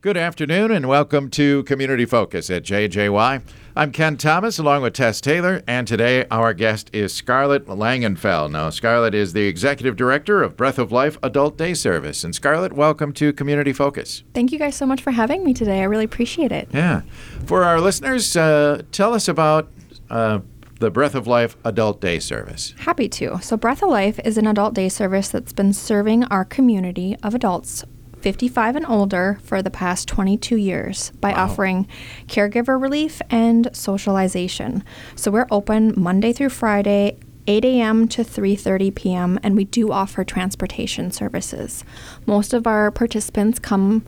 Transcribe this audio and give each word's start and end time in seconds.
Good 0.00 0.16
afternoon 0.16 0.70
and 0.70 0.86
welcome 0.86 1.28
to 1.30 1.64
Community 1.64 2.04
Focus 2.04 2.50
at 2.50 2.62
JJY. 2.62 3.42
I'm 3.74 3.90
Ken 3.90 4.16
Thomas 4.16 4.56
along 4.56 4.82
with 4.82 4.92
Tess 4.92 5.20
Taylor, 5.20 5.60
and 5.66 5.88
today 5.88 6.24
our 6.30 6.54
guest 6.54 6.88
is 6.92 7.12
Scarlet 7.12 7.66
Langenfeld. 7.66 8.52
Now, 8.52 8.70
Scarlet 8.70 9.12
is 9.12 9.32
the 9.32 9.48
Executive 9.48 9.96
Director 9.96 10.40
of 10.40 10.56
Breath 10.56 10.78
of 10.78 10.92
Life 10.92 11.18
Adult 11.20 11.58
Day 11.58 11.74
Service. 11.74 12.22
And 12.22 12.32
Scarlet, 12.32 12.74
welcome 12.74 13.12
to 13.14 13.32
Community 13.32 13.72
Focus. 13.72 14.22
Thank 14.34 14.52
you 14.52 14.58
guys 14.60 14.76
so 14.76 14.86
much 14.86 15.02
for 15.02 15.10
having 15.10 15.42
me 15.42 15.52
today. 15.52 15.80
I 15.80 15.84
really 15.86 16.04
appreciate 16.04 16.52
it. 16.52 16.68
Yeah. 16.72 17.00
For 17.46 17.64
our 17.64 17.80
listeners, 17.80 18.36
uh, 18.36 18.82
tell 18.92 19.14
us 19.14 19.26
about 19.26 19.68
uh, 20.10 20.38
the 20.78 20.92
Breath 20.92 21.16
of 21.16 21.26
Life 21.26 21.56
Adult 21.64 22.00
Day 22.00 22.20
Service. 22.20 22.72
Happy 22.78 23.08
to. 23.08 23.40
So, 23.42 23.56
Breath 23.56 23.82
of 23.82 23.90
Life 23.90 24.20
is 24.24 24.38
an 24.38 24.46
adult 24.46 24.74
day 24.74 24.90
service 24.90 25.28
that's 25.28 25.52
been 25.52 25.72
serving 25.72 26.22
our 26.26 26.44
community 26.44 27.16
of 27.24 27.34
adults 27.34 27.84
55 28.20 28.76
and 28.76 28.86
older 28.86 29.38
for 29.42 29.62
the 29.62 29.70
past 29.70 30.08
22 30.08 30.56
years 30.56 31.10
by 31.20 31.32
wow. 31.32 31.44
offering 31.44 31.86
caregiver 32.26 32.80
relief 32.80 33.20
and 33.30 33.68
socialization. 33.72 34.84
So 35.16 35.30
we're 35.30 35.46
open 35.50 35.94
Monday 35.96 36.32
through 36.32 36.50
Friday 36.50 37.18
8 37.46 37.64
a.m. 37.64 38.08
to 38.08 38.22
3:30 38.22 38.94
p.m. 38.94 39.38
and 39.42 39.56
we 39.56 39.64
do 39.64 39.90
offer 39.90 40.22
transportation 40.22 41.10
services. 41.10 41.82
Most 42.26 42.52
of 42.52 42.66
our 42.66 42.90
participants 42.90 43.58
come 43.58 44.04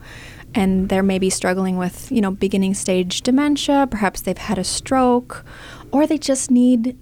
and 0.54 0.88
they're 0.88 1.02
maybe 1.02 1.30
struggling 1.30 1.76
with, 1.76 2.10
you 2.12 2.20
know, 2.20 2.30
beginning 2.30 2.74
stage 2.74 3.22
dementia, 3.22 3.86
perhaps 3.90 4.20
they've 4.20 4.36
had 4.36 4.58
a 4.58 4.64
stroke, 4.64 5.44
or 5.90 6.06
they 6.06 6.18
just 6.18 6.50
need 6.50 6.98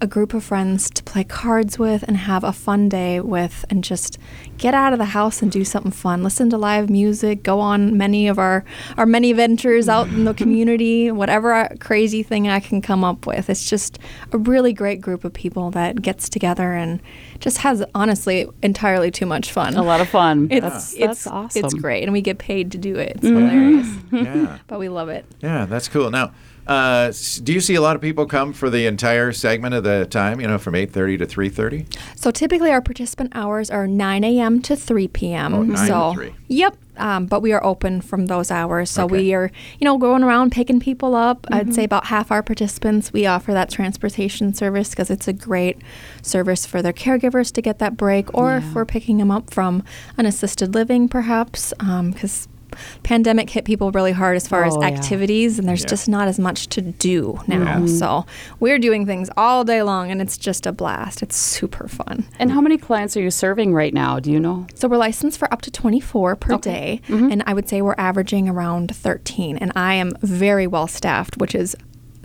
a 0.00 0.06
group 0.06 0.34
of 0.34 0.44
friends 0.44 0.90
to 0.90 1.02
play 1.02 1.24
cards 1.24 1.78
with 1.78 2.02
and 2.02 2.16
have 2.16 2.44
a 2.44 2.52
fun 2.52 2.88
day 2.88 3.20
with 3.20 3.64
and 3.70 3.84
just 3.84 4.18
get 4.58 4.74
out 4.74 4.92
of 4.92 4.98
the 4.98 5.06
house 5.06 5.40
and 5.40 5.50
do 5.50 5.64
something 5.64 5.92
fun. 5.92 6.22
Listen 6.22 6.50
to 6.50 6.58
live 6.58 6.90
music 6.90 7.42
go 7.42 7.60
on 7.60 7.96
many 7.96 8.28
of 8.28 8.38
our 8.38 8.64
our 8.96 9.06
many 9.06 9.32
ventures 9.32 9.88
out 9.88 10.08
in 10.08 10.24
the 10.24 10.34
community 10.44 11.10
whatever 11.10 11.68
crazy 11.80 12.22
thing 12.22 12.48
i 12.48 12.60
can 12.60 12.82
come 12.82 13.04
up 13.04 13.26
with. 13.26 13.48
It's 13.48 13.68
just 13.68 13.98
a 14.32 14.38
really 14.38 14.72
great 14.72 15.00
group 15.00 15.24
of 15.24 15.32
people 15.32 15.70
that 15.72 16.02
gets 16.02 16.28
together 16.28 16.72
and 16.72 17.00
just 17.38 17.58
has 17.58 17.84
honestly 17.94 18.46
entirely 18.62 19.10
too 19.10 19.26
much 19.26 19.52
fun. 19.52 19.74
A 19.74 19.82
lot 19.82 20.00
of 20.00 20.08
fun. 20.08 20.48
It's, 20.50 20.60
that's, 20.60 20.92
it's, 20.92 21.00
that's 21.00 21.26
awesome. 21.26 21.64
it's 21.64 21.74
great 21.74 22.04
and 22.04 22.12
we 22.12 22.20
get 22.20 22.38
paid 22.38 22.72
to 22.72 22.78
do 22.78 22.96
it. 22.96 23.12
It's 23.16 23.26
mm-hmm. 23.26 23.48
hilarious. 23.48 23.88
Yeah. 24.14 24.58
But 24.66 24.78
we 24.78 24.88
love 24.88 25.08
it. 25.08 25.24
Yeah 25.40 25.66
that's 25.66 25.88
cool. 25.88 26.10
Now 26.10 26.32
uh, 26.66 27.12
do 27.42 27.52
you 27.52 27.60
see 27.60 27.74
a 27.74 27.80
lot 27.80 27.94
of 27.96 28.02
people 28.02 28.26
come 28.26 28.52
for 28.52 28.70
the 28.70 28.86
entire 28.86 29.32
segment 29.32 29.74
of 29.74 29.84
the 29.84 30.06
time? 30.06 30.40
You 30.40 30.46
know, 30.46 30.58
from 30.58 30.74
eight 30.74 30.92
thirty 30.92 31.18
to 31.18 31.26
three 31.26 31.48
thirty. 31.48 31.86
So 32.16 32.30
typically, 32.30 32.70
our 32.70 32.80
participant 32.80 33.32
hours 33.34 33.70
are 33.70 33.86
nine 33.86 34.24
a.m. 34.24 34.62
to 34.62 34.76
three 34.76 35.08
p.m. 35.08 35.54
Oh, 35.54 35.62
9 35.62 35.86
so, 35.86 36.12
to 36.12 36.16
3. 36.16 36.34
Yep. 36.48 36.76
Um, 36.96 37.26
but 37.26 37.42
we 37.42 37.52
are 37.52 37.64
open 37.64 38.00
from 38.00 38.26
those 38.26 38.50
hours. 38.50 38.88
So 38.88 39.04
okay. 39.04 39.16
we 39.16 39.34
are, 39.34 39.50
you 39.80 39.84
know, 39.84 39.98
going 39.98 40.22
around 40.22 40.52
picking 40.52 40.78
people 40.78 41.16
up. 41.16 41.42
Mm-hmm. 41.42 41.54
I'd 41.54 41.74
say 41.74 41.84
about 41.84 42.06
half 42.06 42.30
our 42.30 42.42
participants, 42.42 43.12
we 43.12 43.26
offer 43.26 43.52
that 43.52 43.68
transportation 43.68 44.54
service 44.54 44.90
because 44.90 45.10
it's 45.10 45.26
a 45.26 45.32
great 45.32 45.78
service 46.22 46.66
for 46.66 46.82
their 46.82 46.92
caregivers 46.92 47.52
to 47.52 47.62
get 47.62 47.78
that 47.80 47.96
break, 47.96 48.32
or 48.32 48.50
yeah. 48.50 48.58
if 48.58 48.74
we're 48.74 48.84
picking 48.84 49.18
them 49.18 49.30
up 49.30 49.52
from 49.52 49.82
an 50.16 50.26
assisted 50.26 50.74
living, 50.74 51.08
perhaps, 51.08 51.72
because 51.78 52.46
um, 52.46 52.53
pandemic 53.02 53.50
hit 53.50 53.64
people 53.64 53.90
really 53.92 54.12
hard 54.12 54.36
as 54.36 54.46
far 54.46 54.64
oh, 54.64 54.68
as 54.68 54.76
activities, 54.82 55.54
yeah. 55.54 55.60
and 55.60 55.68
there's 55.68 55.82
yeah. 55.82 55.88
just 55.88 56.08
not 56.08 56.28
as 56.28 56.38
much 56.38 56.68
to 56.68 56.80
do 56.80 57.40
now. 57.46 57.80
Yeah. 57.80 57.86
So 57.86 58.26
we're 58.60 58.78
doing 58.78 59.06
things 59.06 59.30
all 59.36 59.64
day 59.64 59.82
long, 59.82 60.10
and 60.10 60.20
it's 60.20 60.38
just 60.38 60.66
a 60.66 60.72
blast. 60.72 61.22
It's 61.22 61.36
super 61.36 61.88
fun. 61.88 62.26
And 62.38 62.50
how 62.50 62.60
many 62.60 62.78
clients 62.78 63.16
are 63.16 63.22
you 63.22 63.30
serving 63.30 63.74
right 63.74 63.94
now? 63.94 64.20
Do 64.20 64.30
you 64.30 64.40
know? 64.40 64.66
So 64.74 64.88
we're 64.88 64.96
licensed 64.96 65.38
for 65.38 65.52
up 65.52 65.62
to 65.62 65.70
24 65.70 66.36
per 66.36 66.54
okay. 66.54 66.70
day, 66.70 67.00
mm-hmm. 67.08 67.30
and 67.30 67.42
I 67.46 67.54
would 67.54 67.68
say 67.68 67.82
we're 67.82 67.94
averaging 67.98 68.48
around 68.48 68.94
13. 68.94 69.56
And 69.58 69.72
I 69.74 69.94
am 69.94 70.12
very 70.20 70.66
well 70.66 70.86
staffed, 70.86 71.36
which 71.38 71.54
is 71.54 71.76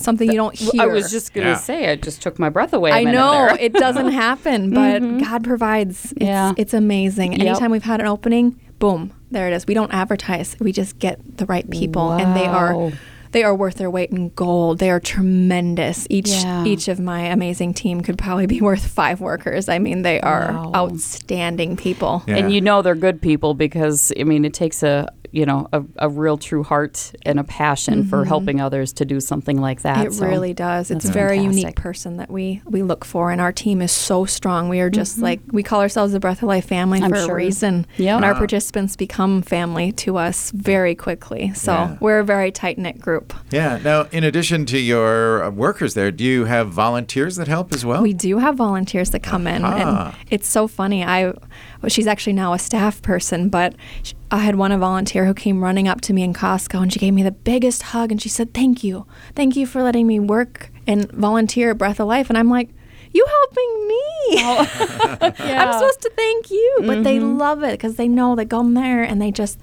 something 0.02 0.30
you 0.30 0.38
don't 0.38 0.55
hear. 0.55 0.81
I 0.81 0.86
was 0.88 1.11
just 1.11 1.33
going 1.33 1.45
to 1.45 1.52
yeah. 1.52 1.58
say, 1.58 1.92
I 1.92 1.95
just 1.95 2.22
took 2.22 2.39
my 2.39 2.50
breath 2.50 2.73
away. 2.73 2.92
I 2.92 3.03
know 3.03 3.55
it 3.59 3.73
doesn't 3.73 4.11
happen, 4.11 4.71
but 4.71 5.02
mm-hmm. 5.02 5.20
God 5.20 5.43
provides. 5.43 6.11
It's, 6.14 6.21
yeah. 6.21 6.54
it's 6.58 6.73
amazing. 6.73 7.33
Yep. 7.33 7.42
Anytime 7.42 7.71
we've 7.71 7.83
had 7.83 7.99
an 7.99 8.08
opening, 8.08 8.59
boom, 8.80 9.14
there 9.31 9.47
it 9.47 9.53
is. 9.53 9.67
We 9.67 9.73
don't 9.73 9.93
advertise. 9.93 10.55
We 10.59 10.71
just 10.71 10.99
get 10.99 11.37
the 11.37 11.45
right 11.45 11.69
people, 11.69 12.07
wow. 12.07 12.17
and 12.17 12.35
they 12.35 12.45
are 12.45 12.91
they 13.31 13.43
are 13.43 13.55
worth 13.55 13.75
their 13.75 13.91
weight 13.91 14.09
in 14.09 14.29
gold. 14.29 14.79
They 14.79 14.89
are 14.89 14.99
tremendous. 14.99 16.07
Each 16.09 16.29
yeah. 16.29 16.65
each 16.65 16.87
of 16.87 16.99
my 16.99 17.21
amazing 17.21 17.73
team 17.73 18.01
could 18.01 18.17
probably 18.17 18.47
be 18.47 18.61
worth 18.69 18.85
five 18.85 19.21
workers. 19.21 19.69
I 19.69 19.79
mean, 19.79 20.01
they 20.01 20.19
are 20.21 20.51
wow. 20.51 20.71
outstanding 20.75 21.77
people. 21.77 22.23
Yeah. 22.27 22.37
And 22.37 22.53
you 22.53 22.61
know 22.61 22.81
they're 22.81 22.95
good 22.95 23.21
people 23.21 23.53
because 23.53 24.11
I 24.19 24.23
mean 24.23 24.45
it 24.45 24.53
takes 24.53 24.83
a 24.83 25.07
you 25.31 25.45
know 25.45 25.67
a, 25.73 25.83
a 25.97 26.09
real 26.09 26.37
true 26.37 26.63
heart 26.63 27.13
and 27.23 27.39
a 27.39 27.43
passion 27.43 28.01
mm-hmm. 28.01 28.09
for 28.09 28.25
helping 28.25 28.59
others 28.61 28.93
to 28.93 29.05
do 29.05 29.19
something 29.19 29.59
like 29.59 29.81
that. 29.81 30.05
It 30.05 30.13
so 30.13 30.25
really 30.25 30.53
does. 30.53 30.91
It's 30.91 31.05
a 31.05 31.11
very 31.11 31.37
fantastic. 31.37 31.61
unique 31.63 31.75
person 31.75 32.17
that 32.17 32.31
we 32.31 32.61
we 32.65 32.83
look 32.83 33.05
for, 33.05 33.31
and 33.31 33.41
our 33.41 33.51
team 33.51 33.81
is 33.81 33.91
so 33.91 34.25
strong. 34.25 34.69
We 34.69 34.79
are 34.79 34.89
just 34.89 35.15
mm-hmm. 35.15 35.23
like 35.23 35.39
we 35.51 35.63
call 35.63 35.81
ourselves 35.81 36.13
the 36.13 36.19
Breath 36.19 36.41
of 36.41 36.47
Life 36.47 36.65
family 36.65 37.01
I'm 37.01 37.09
for 37.09 37.17
sure. 37.17 37.31
a 37.31 37.35
reason. 37.35 37.85
Yeah, 37.97 38.15
and 38.15 38.25
our 38.25 38.35
participants 38.35 38.95
become 38.95 39.41
family 39.41 39.91
to 39.93 40.17
us 40.17 40.51
very 40.51 40.95
quickly. 40.95 41.53
So 41.53 41.73
yeah. 41.73 41.97
we're 41.99 42.19
a 42.19 42.25
very 42.25 42.51
tight 42.51 42.77
knit 42.77 42.99
group. 42.99 43.33
Yeah. 43.51 43.79
Now, 43.83 44.07
in 44.11 44.23
addition 44.23 44.65
to 44.67 44.79
your 44.79 45.49
workers 45.51 45.93
there, 45.93 46.11
do 46.11 46.23
you 46.23 46.45
have 46.45 46.69
volunteers 46.69 47.35
that 47.35 47.47
help 47.47 47.73
as 47.73 47.85
well? 47.85 48.01
We 48.01 48.13
do 48.13 48.37
have 48.37 48.55
volunteers 48.55 49.11
that 49.11 49.23
come 49.23 49.47
in, 49.47 49.63
and 49.63 50.13
it's 50.29 50.47
so 50.47 50.67
funny. 50.67 51.03
I 51.03 51.33
well, 51.81 51.89
she's 51.89 52.07
actually 52.07 52.33
now 52.33 52.53
a 52.53 52.59
staff 52.59 53.01
person, 53.01 53.49
but 53.49 53.73
she, 54.03 54.13
I 54.31 54.39
had 54.39 54.55
one 54.55 54.71
a 54.71 54.77
volunteer 54.77 55.25
who 55.25 55.33
came 55.33 55.63
running 55.63 55.87
up 55.87 56.01
to 56.01 56.13
me 56.13 56.23
in 56.23 56.33
Costco 56.33 56.81
and 56.81 56.91
she 56.91 56.99
gave 56.99 57.13
me 57.13 57.23
the 57.23 57.31
biggest 57.31 57.83
hug 57.83 58.11
and 58.11 58.21
she 58.21 58.29
said, 58.29 58.53
"Thank 58.53 58.83
you, 58.83 59.05
thank 59.35 59.55
you 59.55 59.65
for 59.65 59.81
letting 59.81 60.05
me 60.05 60.19
work 60.19 60.71
and 60.85 61.09
volunteer 61.11 61.71
at 61.71 61.77
Breath 61.77 61.99
of 61.99 62.07
Life." 62.07 62.29
And 62.29 62.37
I'm 62.37 62.49
like, 62.49 62.69
"You 63.13 63.25
helping 63.25 63.87
me? 63.87 63.99
Oh. 64.31 65.33
yeah. 65.45 65.65
I'm 65.65 65.73
supposed 65.73 66.01
to 66.01 66.11
thank 66.15 66.51
you." 66.51 66.75
But 66.79 66.87
mm-hmm. 66.87 67.03
they 67.03 67.19
love 67.19 67.63
it 67.63 67.71
because 67.71 67.95
they 67.95 68.07
know 68.07 68.35
they 68.35 68.45
go 68.45 68.61
there 68.73 69.03
and 69.03 69.21
they 69.21 69.31
just 69.31 69.59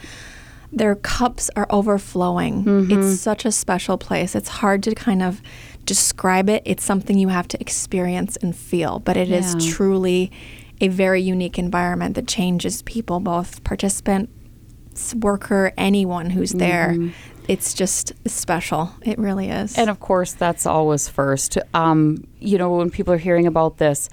their 0.73 0.95
cups 0.95 1.51
are 1.57 1.67
overflowing. 1.71 2.65
Mm-hmm. 2.65 3.01
It's 3.01 3.21
such 3.21 3.45
a 3.45 3.53
special 3.53 3.97
place. 3.99 4.35
It's 4.35 4.49
hard 4.49 4.83
to 4.85 4.95
kind 4.95 5.23
of 5.23 5.41
describe 5.85 6.51
it. 6.51 6.63
It's 6.65 6.85
something 6.85 7.19
you 7.19 7.29
have 7.29 7.49
to 7.49 7.61
experience 7.61 8.37
and 8.37 8.55
feel, 8.55 8.99
but 9.01 9.17
it 9.17 9.29
yeah. 9.29 9.39
is 9.39 9.75
truly 9.75 10.31
a 10.81 10.89
very 10.89 11.23
unique 11.23 11.59
environment 11.59 12.15
that 12.17 12.27
changes 12.27 12.83
people, 12.83 13.21
both 13.21 13.65
participant, 13.65 14.31
worker, 15.17 15.73
anyone 15.77 16.31
who's 16.31 16.53
there. 16.53 16.95
Mm-hmm. 16.95 17.11
It's 17.49 17.75
just 17.75 18.13
special. 18.29 18.91
It 19.03 19.19
really 19.19 19.51
is. 19.51 19.79
And 19.79 19.89
of 19.89 20.01
course, 20.01 20.33
that's 20.33 20.67
always 20.67 21.09
first. 21.09 21.59
Um, 21.75 22.27
you 22.41 22.59
know, 22.59 22.71
when 22.71 22.91
people 22.91 23.15
are 23.15 23.19
hearing 23.19 23.47
about 23.47 23.79
this, 23.79 24.09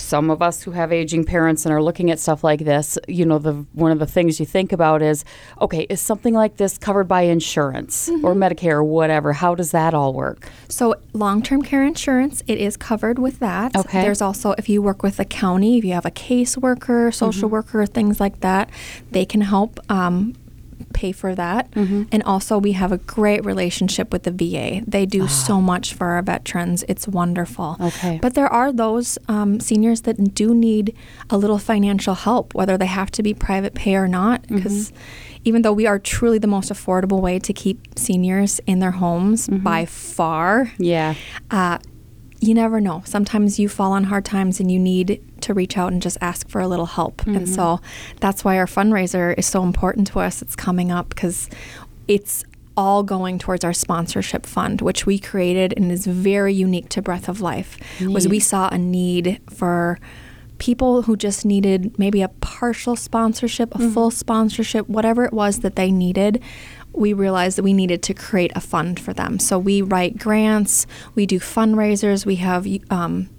some 0.00 0.30
of 0.30 0.42
us 0.42 0.62
who 0.62 0.72
have 0.72 0.92
aging 0.92 1.24
parents 1.24 1.64
and 1.64 1.74
are 1.74 1.82
looking 1.82 2.10
at 2.10 2.18
stuff 2.18 2.42
like 2.42 2.60
this, 2.60 2.98
you 3.06 3.24
know, 3.24 3.38
the 3.38 3.64
one 3.72 3.92
of 3.92 3.98
the 3.98 4.06
things 4.06 4.40
you 4.40 4.46
think 4.46 4.72
about 4.72 5.02
is, 5.02 5.24
okay, 5.60 5.86
is 5.88 6.00
something 6.00 6.34
like 6.34 6.56
this 6.56 6.78
covered 6.78 7.08
by 7.08 7.22
insurance 7.22 8.08
mm-hmm. 8.08 8.24
or 8.24 8.34
Medicare 8.34 8.72
or 8.72 8.84
whatever? 8.84 9.32
How 9.32 9.54
does 9.54 9.70
that 9.72 9.94
all 9.94 10.12
work? 10.12 10.48
So, 10.68 10.94
long-term 11.12 11.62
care 11.62 11.84
insurance, 11.84 12.42
it 12.46 12.58
is 12.58 12.76
covered 12.76 13.18
with 13.18 13.38
that. 13.40 13.76
Okay. 13.76 14.02
There's 14.02 14.22
also 14.22 14.52
if 14.58 14.68
you 14.68 14.82
work 14.82 15.02
with 15.02 15.16
the 15.16 15.24
county, 15.24 15.78
if 15.78 15.84
you 15.84 15.92
have 15.92 16.06
a 16.06 16.10
caseworker, 16.10 17.12
social 17.14 17.48
mm-hmm. 17.48 17.52
worker, 17.52 17.86
things 17.86 18.20
like 18.20 18.40
that, 18.40 18.70
they 19.10 19.24
can 19.24 19.42
help 19.42 19.78
um, 19.90 20.34
pay 21.00 21.12
for 21.12 21.34
that. 21.34 21.70
Mm-hmm. 21.72 22.02
And 22.12 22.22
also, 22.24 22.58
we 22.58 22.72
have 22.72 22.92
a 22.92 22.98
great 22.98 23.44
relationship 23.44 24.12
with 24.12 24.24
the 24.24 24.30
VA. 24.30 24.82
They 24.86 25.06
do 25.06 25.22
ah. 25.24 25.26
so 25.46 25.60
much 25.60 25.94
for 25.94 26.08
our 26.08 26.22
veterans. 26.22 26.84
It's 26.88 27.08
wonderful. 27.08 27.76
Okay. 27.80 28.18
But 28.20 28.34
there 28.34 28.48
are 28.48 28.70
those 28.72 29.18
um, 29.28 29.60
seniors 29.60 30.02
that 30.02 30.34
do 30.34 30.54
need 30.54 30.94
a 31.30 31.38
little 31.38 31.58
financial 31.58 32.14
help, 32.14 32.54
whether 32.54 32.76
they 32.76 32.86
have 33.00 33.10
to 33.12 33.22
be 33.22 33.32
private 33.34 33.74
pay 33.74 33.96
or 33.96 34.08
not, 34.08 34.46
because. 34.46 34.90
Mm-hmm 34.90 35.26
even 35.42 35.62
though 35.62 35.72
we 35.72 35.86
are 35.86 35.98
truly 35.98 36.38
the 36.38 36.46
most 36.46 36.70
affordable 36.70 37.22
way 37.22 37.38
to 37.38 37.52
keep 37.54 37.98
seniors 37.98 38.60
in 38.66 38.78
their 38.78 38.90
homes 38.90 39.48
mm-hmm. 39.48 39.64
by 39.64 39.86
far. 39.86 40.70
Yeah. 40.76 41.14
Uh, 41.50 41.78
you 42.40 42.54
never 42.54 42.80
know. 42.80 43.02
Sometimes 43.04 43.58
you 43.58 43.68
fall 43.68 43.92
on 43.92 44.04
hard 44.04 44.24
times 44.24 44.60
and 44.60 44.70
you 44.70 44.78
need 44.78 45.22
to 45.42 45.54
reach 45.54 45.76
out 45.76 45.92
and 45.92 46.02
just 46.02 46.18
ask 46.20 46.48
for 46.48 46.60
a 46.60 46.68
little 46.68 46.86
help. 46.86 47.18
Mm-hmm. 47.18 47.36
And 47.36 47.48
so 47.48 47.80
that's 48.20 48.44
why 48.44 48.58
our 48.58 48.66
fundraiser 48.66 49.36
is 49.38 49.46
so 49.46 49.62
important 49.62 50.06
to 50.08 50.20
us. 50.20 50.42
It's 50.42 50.56
coming 50.56 50.90
up 50.90 51.10
because 51.10 51.48
it's 52.08 52.44
all 52.76 53.02
going 53.02 53.38
towards 53.38 53.64
our 53.64 53.72
sponsorship 53.72 54.46
fund, 54.46 54.80
which 54.80 55.04
we 55.04 55.18
created 55.18 55.74
and 55.76 55.90
is 55.92 56.06
very 56.06 56.54
unique 56.54 56.88
to 56.90 57.02
Breath 57.02 57.28
of 57.28 57.40
Life. 57.40 57.78
Neat. 58.00 58.14
Was 58.14 58.28
we 58.28 58.40
saw 58.40 58.68
a 58.70 58.78
need 58.78 59.40
for 59.50 59.98
people 60.58 61.02
who 61.02 61.16
just 61.16 61.44
needed 61.44 61.98
maybe 61.98 62.22
a 62.22 62.28
partial 62.28 62.94
sponsorship, 62.94 63.74
a 63.74 63.78
mm-hmm. 63.78 63.92
full 63.92 64.10
sponsorship, 64.10 64.88
whatever 64.88 65.24
it 65.24 65.32
was 65.32 65.60
that 65.60 65.76
they 65.76 65.90
needed 65.90 66.42
we 66.92 67.12
realized 67.12 67.58
that 67.58 67.62
we 67.62 67.72
needed 67.72 68.02
to 68.04 68.14
create 68.14 68.52
a 68.54 68.60
fund 68.60 68.98
for 68.98 69.12
them. 69.12 69.38
So 69.38 69.58
we 69.58 69.82
write 69.82 70.18
grants, 70.18 70.86
we 71.14 71.26
do 71.26 71.38
fundraisers, 71.38 72.26
we 72.26 72.36
have 72.36 72.66
um, 72.90 73.30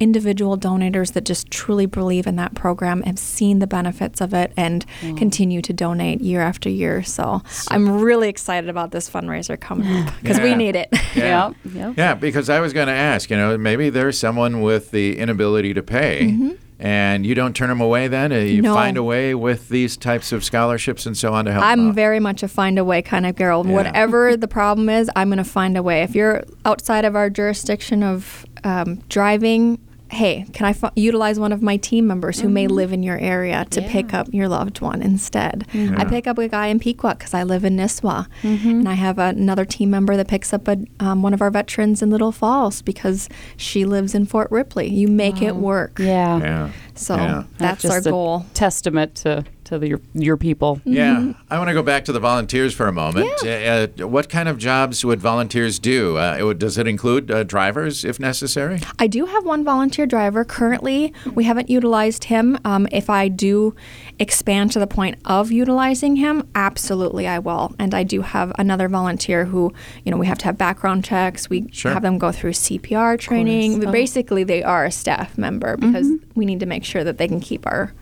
individual 0.00 0.56
donators 0.58 1.12
that 1.12 1.24
just 1.24 1.50
truly 1.50 1.86
believe 1.86 2.26
in 2.26 2.36
that 2.36 2.54
program, 2.54 3.02
have 3.02 3.18
seen 3.18 3.58
the 3.58 3.66
benefits 3.66 4.20
of 4.20 4.32
it, 4.34 4.52
and 4.56 4.84
continue 5.16 5.60
to 5.62 5.72
donate 5.72 6.20
year 6.20 6.40
after 6.40 6.68
year. 6.68 7.02
So, 7.02 7.42
I'm 7.68 8.00
really 8.00 8.28
excited 8.28 8.68
about 8.70 8.90
this 8.90 9.08
fundraiser 9.08 9.60
coming 9.60 9.86
up 10.08 10.14
because 10.22 10.40
we 10.40 10.54
need 10.54 10.74
it. 10.76 10.88
Yeah. 11.14 11.52
Yep, 11.64 11.74
yep. 11.74 11.94
Yeah, 11.96 12.14
because 12.14 12.48
I 12.50 12.60
was 12.60 12.72
going 12.72 12.86
to 12.88 12.92
ask, 12.92 13.30
you 13.30 13.36
know, 13.36 13.56
maybe 13.58 13.90
there's 13.90 14.18
someone 14.18 14.62
with 14.62 14.90
the 14.90 15.18
inability 15.18 15.74
to 15.74 15.82
pay. 15.82 16.56
And 16.82 17.26
you 17.26 17.34
don't 17.34 17.54
turn 17.54 17.68
them 17.68 17.82
away 17.82 18.08
then? 18.08 18.32
Uh, 18.32 18.36
You 18.36 18.62
Mm-hmm. 18.62 18.62
No. 18.62 18.74
find 18.74 18.96
a 18.96 19.02
way 19.02 19.34
with 19.34 19.68
these 19.68 19.98
types 19.98 20.32
of 20.32 20.42
scholarships 20.42 21.04
and 21.04 21.14
so 21.16 21.34
on 21.34 21.44
to 21.44 21.52
help 21.52 21.62
I'm 21.64 21.78
them 21.78 21.88
out. 21.90 21.94
very 21.94 22.20
much 22.20 22.42
a 22.42 22.48
find 22.48 22.78
a 22.78 22.84
way 22.84 23.02
kind 23.02 23.26
of 23.26 23.36
girl. 23.36 23.66
Yeah. 23.66 23.74
Whatever 23.74 24.34
the 24.36 24.48
problem 24.48 24.88
is, 24.88 25.10
I'm 25.14 25.28
going 25.28 25.36
to 25.38 25.44
find 25.44 25.76
a 25.76 25.82
way. 25.82 26.02
If 26.02 26.14
you're 26.14 26.42
outside 26.64 27.04
of 27.04 27.14
our 27.16 27.28
jurisdiction 27.28 28.02
of 28.02 28.46
um, 28.64 28.96
driving, 29.10 29.78
hey, 30.10 30.44
can 30.52 30.66
I 30.66 30.70
f- 30.70 30.92
utilize 30.96 31.38
one 31.38 31.52
of 31.52 31.62
my 31.62 31.76
team 31.76 32.06
members 32.06 32.40
who 32.40 32.48
may 32.48 32.66
live 32.66 32.92
in 32.92 33.02
your 33.02 33.16
area 33.18 33.64
to 33.70 33.80
pick 33.82 34.12
up 34.12 34.28
your 34.32 34.48
loved 34.48 34.80
one 34.80 35.02
instead? 35.02 35.64
I 35.74 36.04
pick 36.04 36.26
up 36.26 36.36
a 36.38 36.48
guy 36.48 36.66
in 36.66 36.78
Pequot 36.80 37.14
because 37.14 37.32
I 37.34 37.42
live 37.44 37.64
in 37.64 37.76
Nisswa, 37.76 38.26
and 38.42 38.88
I 38.88 38.94
have 38.94 39.18
another 39.18 39.64
team 39.64 39.90
member 39.90 40.16
that 40.16 40.28
picks 40.28 40.52
up 40.52 40.66
a, 40.68 40.78
um, 40.98 41.22
one 41.22 41.32
of 41.34 41.40
our 41.40 41.50
veterans 41.50 42.02
in 42.02 42.10
Little 42.10 42.32
Falls 42.32 42.82
because 42.82 43.28
she 43.56 43.84
lives 43.84 44.14
in 44.14 44.26
Fort 44.26 44.50
Ripley. 44.50 44.88
You 44.88 45.08
make 45.08 45.40
it 45.42 45.54
work. 45.56 45.98
Yeah. 45.98 46.38
Yeah. 46.40 46.70
So 46.94 47.16
Yeah. 47.16 47.44
that's 47.58 47.84
our 47.84 47.92
just 47.98 48.06
a 48.06 48.10
goal. 48.10 48.46
testament 48.52 49.14
to, 49.16 49.44
to 49.70 49.78
the, 49.78 49.88
your, 49.88 50.00
your 50.14 50.36
people. 50.36 50.80
Yeah, 50.84 51.32
I 51.50 51.58
want 51.58 51.68
to 51.68 51.74
go 51.74 51.82
back 51.82 52.04
to 52.06 52.12
the 52.12 52.20
volunteers 52.20 52.74
for 52.74 52.86
a 52.86 52.92
moment. 52.92 53.30
Uh, 53.44 53.48
uh, 53.48 54.06
what 54.06 54.28
kind 54.28 54.48
of 54.48 54.58
jobs 54.58 55.04
would 55.04 55.20
volunteers 55.20 55.78
do? 55.78 56.18
Uh, 56.18 56.36
it 56.38 56.42
would- 56.44 56.58
does 56.60 56.76
it 56.76 56.86
include 56.86 57.30
uh, 57.30 57.42
drivers 57.42 58.04
if 58.04 58.20
necessary? 58.20 58.80
I 58.98 59.06
do 59.06 59.24
have 59.26 59.44
one 59.46 59.64
volunteer 59.64 60.04
driver. 60.06 60.44
Currently, 60.44 61.14
we 61.34 61.44
haven't 61.44 61.70
utilized 61.70 62.24
him. 62.24 62.58
Um, 62.64 62.86
if 62.92 63.08
I 63.08 63.28
do 63.28 63.74
expand 64.18 64.72
to 64.72 64.78
the 64.78 64.86
point 64.86 65.16
of 65.24 65.50
utilizing 65.50 66.16
him, 66.16 66.46
absolutely 66.54 67.26
I 67.26 67.38
will. 67.38 67.74
And 67.78 67.94
I 67.94 68.02
do 68.02 68.20
have 68.20 68.52
another 68.58 68.88
volunteer 68.88 69.46
who, 69.46 69.72
you 70.04 70.10
know, 70.10 70.18
we 70.18 70.26
have 70.26 70.38
to 70.38 70.44
have 70.46 70.58
background 70.58 71.04
checks. 71.04 71.48
We 71.48 71.66
Sure. 71.72 71.92
have 71.92 72.02
them 72.02 72.18
go 72.18 72.30
through 72.32 72.52
CPR 72.52 73.18
training. 73.18 73.86
Oh. 73.86 73.90
Basically, 73.92 74.44
they 74.44 74.62
are 74.62 74.84
a 74.84 74.90
staff 74.90 75.38
member 75.38 75.76
because 75.78 76.08
we 76.34 76.44
need 76.44 76.60
to 76.60 76.66
make 76.66 76.84
sure 76.84 77.04
that 77.04 77.16
they 77.16 77.28
can 77.28 77.40
keep 77.40 77.66
our 77.66 77.94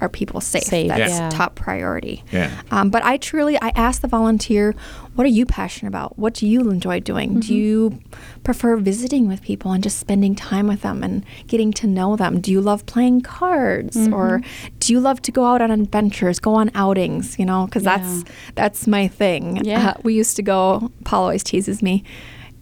our 0.00 0.08
people 0.08 0.40
safe. 0.40 0.64
Safe, 0.64 0.88
That's 0.88 1.12
Yeah. 1.12 1.30
top 1.30 1.54
priority. 1.54 2.24
Yeah. 2.32 2.50
Um, 2.70 2.90
but 2.90 3.04
I 3.04 3.16
truly, 3.16 3.60
I 3.60 3.68
ask 3.76 4.00
the 4.02 4.08
volunteer, 4.08 4.74
what 5.14 5.24
are 5.24 5.30
you 5.30 5.44
passionate 5.44 5.88
about? 5.88 6.18
What 6.18 6.34
do 6.34 6.46
you 6.46 6.70
enjoy 6.70 7.00
doing? 7.00 7.40
Do 7.40 7.54
you 7.54 7.98
prefer 8.44 8.76
visiting 8.76 9.28
with 9.28 9.42
people 9.42 9.72
and 9.72 9.82
just 9.82 9.98
spending 9.98 10.34
time 10.34 10.66
with 10.68 10.82
them 10.82 11.02
and 11.02 11.24
getting 11.48 11.72
to 11.74 11.86
know 11.86 12.16
them? 12.16 12.40
Do 12.40 12.50
you 12.50 12.60
love 12.60 12.86
playing 12.86 13.20
cards, 13.22 13.96
or 14.08 14.40
do 14.78 14.92
you 14.92 15.00
love 15.00 15.20
to 15.22 15.32
go 15.32 15.44
out 15.44 15.60
on 15.60 15.70
adventures, 15.70 16.38
go 16.38 16.54
on 16.54 16.70
outings? 16.74 17.38
You 17.38 17.44
know, 17.44 17.66
because 17.66 17.82
that's 17.82 18.24
that's 18.54 18.86
my 18.86 19.08
thing. 19.08 19.64
Yeah. 19.64 19.90
Uh, 19.90 19.94
we 20.02 20.14
used 20.14 20.36
to 20.36 20.42
go. 20.42 20.90
Paul 21.04 21.24
always 21.24 21.42
teases 21.42 21.82
me. 21.82 22.02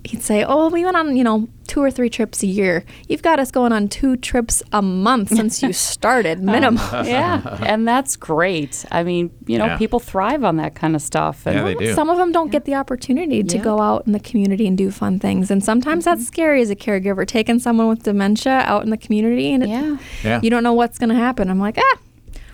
He'd 0.05 0.23
say, 0.23 0.45
"Oh, 0.45 0.69
we 0.71 0.85
went 0.85 0.97
on, 0.97 1.17
you 1.17 1.25
know, 1.25 1.49
two 1.67 1.83
or 1.83 1.91
three 1.91 2.09
trips 2.09 2.43
a 2.43 2.47
year. 2.47 2.85
You've 3.09 3.21
got 3.23 3.39
us 3.39 3.51
going 3.51 3.73
on 3.73 3.89
two 3.89 4.17
trips 4.17 4.63
a 4.73 4.81
month 4.81 5.29
since 5.31 5.63
you 5.63 5.73
started, 5.93 6.41
minimum." 6.43 6.81
yeah, 7.05 7.59
and 7.67 7.87
that's 7.87 8.17
great. 8.17 8.85
I 8.91 9.03
mean, 9.03 9.31
you 9.47 9.59
know, 9.59 9.67
Yeah. 9.67 9.77
people 9.77 10.01
thrive 10.01 10.45
on 10.45 10.57
that 10.57 10.75
kind 10.75 10.95
of 10.95 11.03
stuff. 11.03 11.47
And 11.47 11.57
Yeah, 11.57 11.65
they 11.65 11.75
do. 11.75 11.95
Some 11.95 12.09
of 12.11 12.17
them 12.17 12.33
don't 12.33 12.51
get 12.51 12.65
the 12.65 12.75
opportunity 12.77 13.43
to 13.43 13.57
Yeah. 13.57 13.63
go 13.63 13.81
out 13.81 14.07
in 14.07 14.13
the 14.13 14.21
community 14.21 14.67
and 14.67 14.79
do 14.79 14.91
fun 14.91 15.19
things. 15.19 15.51
And 15.51 15.63
sometimes 15.63 16.05
that's 16.07 16.27
scary 16.27 16.63
as 16.63 16.71
a 16.71 16.77
caregiver, 16.77 17.27
taking 17.27 17.59
someone 17.59 17.89
with 17.89 18.05
dementia 18.05 18.63
out 18.67 18.85
in 18.85 18.91
the 18.91 18.97
community 18.97 19.53
and 19.53 19.63
it- 19.65 19.69
Yeah. 19.69 19.97
Yeah. 20.25 20.41
you 20.43 20.49
don't 20.49 20.63
know 20.63 20.73
what's 20.75 20.99
going 20.99 21.11
to 21.11 21.17
happen. 21.17 21.51
I'm 21.51 21.61
like, 21.61 21.77
ah, 21.79 21.99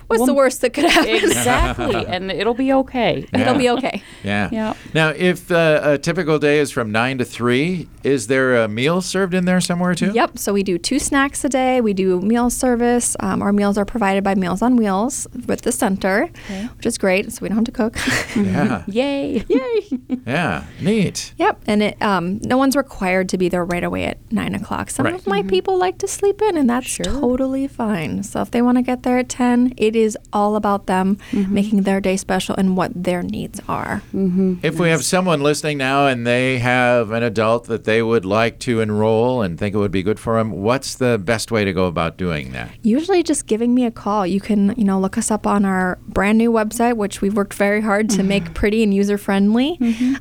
what's 0.07 0.27
the 0.27 0.35
worst 0.35 0.61
that 0.61 0.71
could 0.71 0.85
happen? 0.85 1.11
exactly, 1.11 2.07
and 2.09 2.31
it'll 2.31 2.55
be 2.55 2.73
okay. 2.73 3.27
It'll 3.33 3.59
be 3.59 3.71
okay. 3.71 4.03
Yeah. 4.23 4.49
Yeah. 4.53 4.75
Now, 4.93 5.11
if 5.11 5.51
uh, 5.51 5.81
a 5.83 5.99
typical 5.99 6.39
day 6.39 6.59
is 6.59 6.71
from 6.71 6.93
9 6.93 7.19
to 7.19 7.25
3, 7.25 7.89
is 8.05 8.27
there 8.27 8.57
a 8.57 8.69
meal 8.69 9.01
served 9.01 9.35
in 9.35 9.45
there 9.47 9.61
somewhere 9.61 9.95
too? 9.95 10.13
Yep. 10.13 10.39
So 10.39 10.53
we 10.53 10.63
do 10.63 10.79
two 10.79 10.99
snacks 10.99 11.45
a 11.45 11.49
day. 11.49 11.81
We 11.81 11.93
do 11.95 12.21
meal 12.21 12.51
service. 12.51 13.17
Um, 13.21 13.43
our 13.43 13.53
meals 13.53 13.79
are 13.79 13.85
provided 13.85 14.23
by 14.23 14.35
Meals 14.35 14.63
on 14.63 14.77
Wheels 14.77 15.27
with 15.47 15.63
the 15.63 15.73
center, 15.73 16.29
which 16.77 16.87
is 16.87 16.99
great. 16.99 17.33
So 17.33 17.41
we 17.43 17.49
don't 17.49 17.57
have 17.57 17.65
to 17.65 17.73
cook. 17.73 17.97
Yeah. 18.35 18.83
Yay! 18.89 19.45
Yay. 19.49 19.99
Yeah. 20.27 20.65
Neat. 20.81 21.33
Yep, 21.39 21.63
and 21.67 21.83
it 21.83 22.03
um, 22.03 22.41
no 22.43 22.57
one's 22.57 22.75
required 22.77 23.29
to 23.31 23.39
be 23.39 23.49
there 23.49 23.65
right 23.65 23.85
away 23.85 24.05
at 24.05 24.19
nine 24.33 24.55
o'clock. 24.55 24.91
Some 24.91 25.07
Right. 25.07 25.15
of 25.15 25.27
my 25.27 25.43
people 25.45 25.79
like 25.79 25.99
to 25.99 26.09
sleep 26.09 26.43
in, 26.43 26.57
and 26.57 26.69
that's 26.69 26.87
Sure. 26.87 27.05
totally 27.05 27.69
fine. 27.69 28.23
So 28.23 28.41
if 28.43 28.51
they 28.51 28.61
want 28.61 28.79
to 28.79 28.83
get 28.83 29.03
there 29.05 29.19
at 29.19 29.29
ten, 29.29 29.73
it 29.77 29.95
is 29.97 30.19
all 30.33 30.57
about 30.57 30.87
them 30.87 31.19
making 31.33 31.83
their 31.83 32.01
day 32.01 32.17
special 32.17 32.55
and 32.57 32.77
what 32.77 32.91
their 32.95 33.23
needs 33.23 33.61
are. 33.69 34.03
If 34.13 34.79
we 34.79 34.89
have 34.91 35.05
someone 35.05 35.41
listening 35.43 35.79
now 35.79 36.07
and 36.07 36.27
they 36.27 36.59
have 36.59 37.11
an 37.13 37.23
adult 37.23 37.65
that 37.67 37.85
they 37.85 37.94
would 38.03 38.25
like 38.25 38.59
to 38.61 38.81
enroll 38.81 39.43
and 39.43 39.59
think 39.59 39.75
it 39.75 39.79
would 39.79 39.91
be 39.91 40.03
good 40.03 40.19
for 40.19 40.37
them, 40.37 40.51
what's 40.51 40.95
the 40.97 41.19
best 41.19 41.51
way 41.51 41.65
to 41.65 41.73
go 41.73 41.87
about 41.87 42.17
doing 42.17 42.53
that? 42.53 42.71
Usually, 42.83 43.23
just 43.23 43.47
giving 43.47 43.75
me 43.75 43.85
a 43.85 43.91
call. 43.91 44.27
You 44.27 44.41
can, 44.41 44.75
you 44.77 44.85
know, 44.85 44.99
look 44.99 45.19
us 45.19 45.31
up 45.31 45.47
on 45.47 45.65
our 45.65 45.99
brand 46.07 46.39
new 46.39 46.51
website, 46.51 46.97
which 46.97 47.21
we've 47.21 47.37
worked 47.37 47.55
very 47.55 47.81
hard 47.81 48.11
to 48.11 48.23
make 48.23 48.55
pretty 48.55 48.83
and 48.83 48.95
user 48.95 49.19
friendly. 49.19 49.79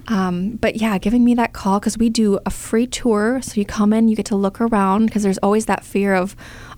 Um, 0.08 0.58
but 0.62 0.78
yeah, 0.78 0.98
giving 0.98 1.24
me 1.24 1.34
that 1.36 1.54
call 1.54 1.80
because 1.80 1.98
we 1.98 2.10
do 2.10 2.40
a 2.46 2.50
free 2.50 2.88
tour. 2.88 3.42
So 3.42 3.54
you 3.56 3.66
come 3.66 3.94
in, 3.94 4.08
you 4.08 4.16
get 4.16 4.26
to 4.28 4.36
look 4.36 4.60
around 4.62 5.08
because 5.08 5.24
there's 5.24 5.38
always 5.40 5.66
that 5.68 5.84
fear 5.84 6.14
of, 6.14 6.36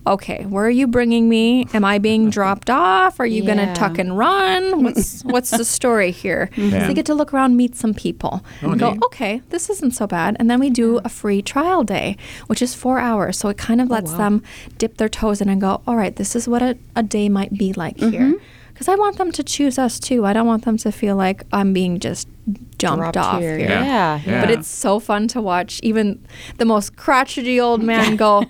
okay, 0.08 0.46
where 0.46 0.66
are 0.66 0.70
you 0.70 0.88
bringing 0.88 1.28
me? 1.28 1.68
Am 1.74 1.84
I 1.84 1.98
being 1.98 2.30
dropped 2.38 2.70
off? 2.70 3.20
Are 3.20 3.26
you 3.26 3.44
going 3.44 3.58
to 3.58 3.74
tuck 3.74 3.98
and 3.98 4.18
run? 4.18 4.84
What's 4.84 5.24
what's 5.26 5.52
the 5.52 5.66
story 5.66 6.12
here? 6.12 6.50
So 6.56 6.62
Yeah. 6.62 6.88
they 6.88 6.94
get 6.94 7.06
to 7.08 7.16
look 7.16 7.34
around, 7.34 7.58
meet 7.58 7.76
some 7.76 7.94
people, 7.94 8.44
and 8.62 8.80
go, 8.80 8.98
okay, 9.06 9.42
this 9.50 9.70
isn't 9.70 9.92
so 9.92 10.08
bad. 10.08 10.36
And 10.40 10.50
then 10.50 10.60
we 10.60 10.70
do 10.70 11.00
a 11.04 11.10
free 11.10 11.42
trial 11.42 11.84
day, 11.84 12.18
which 12.48 12.62
is 12.62 12.74
four 12.74 13.00
hours. 13.00 13.38
So 13.38 13.50
it 13.50 13.58
kind 13.58 13.82
of 13.82 13.90
oh, 13.90 13.94
lets 13.94 14.14
them 14.14 14.44
dip 14.78 14.98
their 14.98 15.10
toes 15.10 15.42
in 15.42 15.50
and 15.50 15.60
go, 15.62 15.82
all 15.88 15.96
right, 15.96 16.16
this 16.16 16.36
is 16.36 16.48
what 16.48 16.62
a, 16.62 16.78
a 16.96 17.04
day 17.04 17.30
might 17.30 17.54
be 17.58 17.74
like 17.74 17.98
mm-hmm. 17.98 18.12
here. 18.12 18.36
Because 18.74 18.90
I 18.90 18.96
want 18.96 19.18
them 19.18 19.32
to 19.32 19.42
choose 19.44 19.80
us 19.80 20.00
too. 20.02 20.26
I 20.26 20.34
don't 20.34 20.46
want 20.46 20.66
them 20.66 20.76
to 20.80 20.92
feel 20.92 21.16
like 21.16 21.44
I'm 21.54 21.72
being 21.72 21.98
just 21.98 22.28
jumped 22.78 23.14
Dropped 23.14 23.18
off 23.18 23.40
here. 23.40 23.58
here. 23.58 23.70
Yeah, 23.70 24.20
yeah. 24.26 24.42
But 24.42 24.52
it's 24.52 24.68
so 24.68 25.00
fun 25.00 25.30
to 25.30 25.42
watch 25.42 25.80
even 25.82 26.22
the 26.58 26.66
most 26.66 26.98
crotchety 26.98 27.58
old 27.58 27.82
man 27.82 28.16
go. 28.18 28.44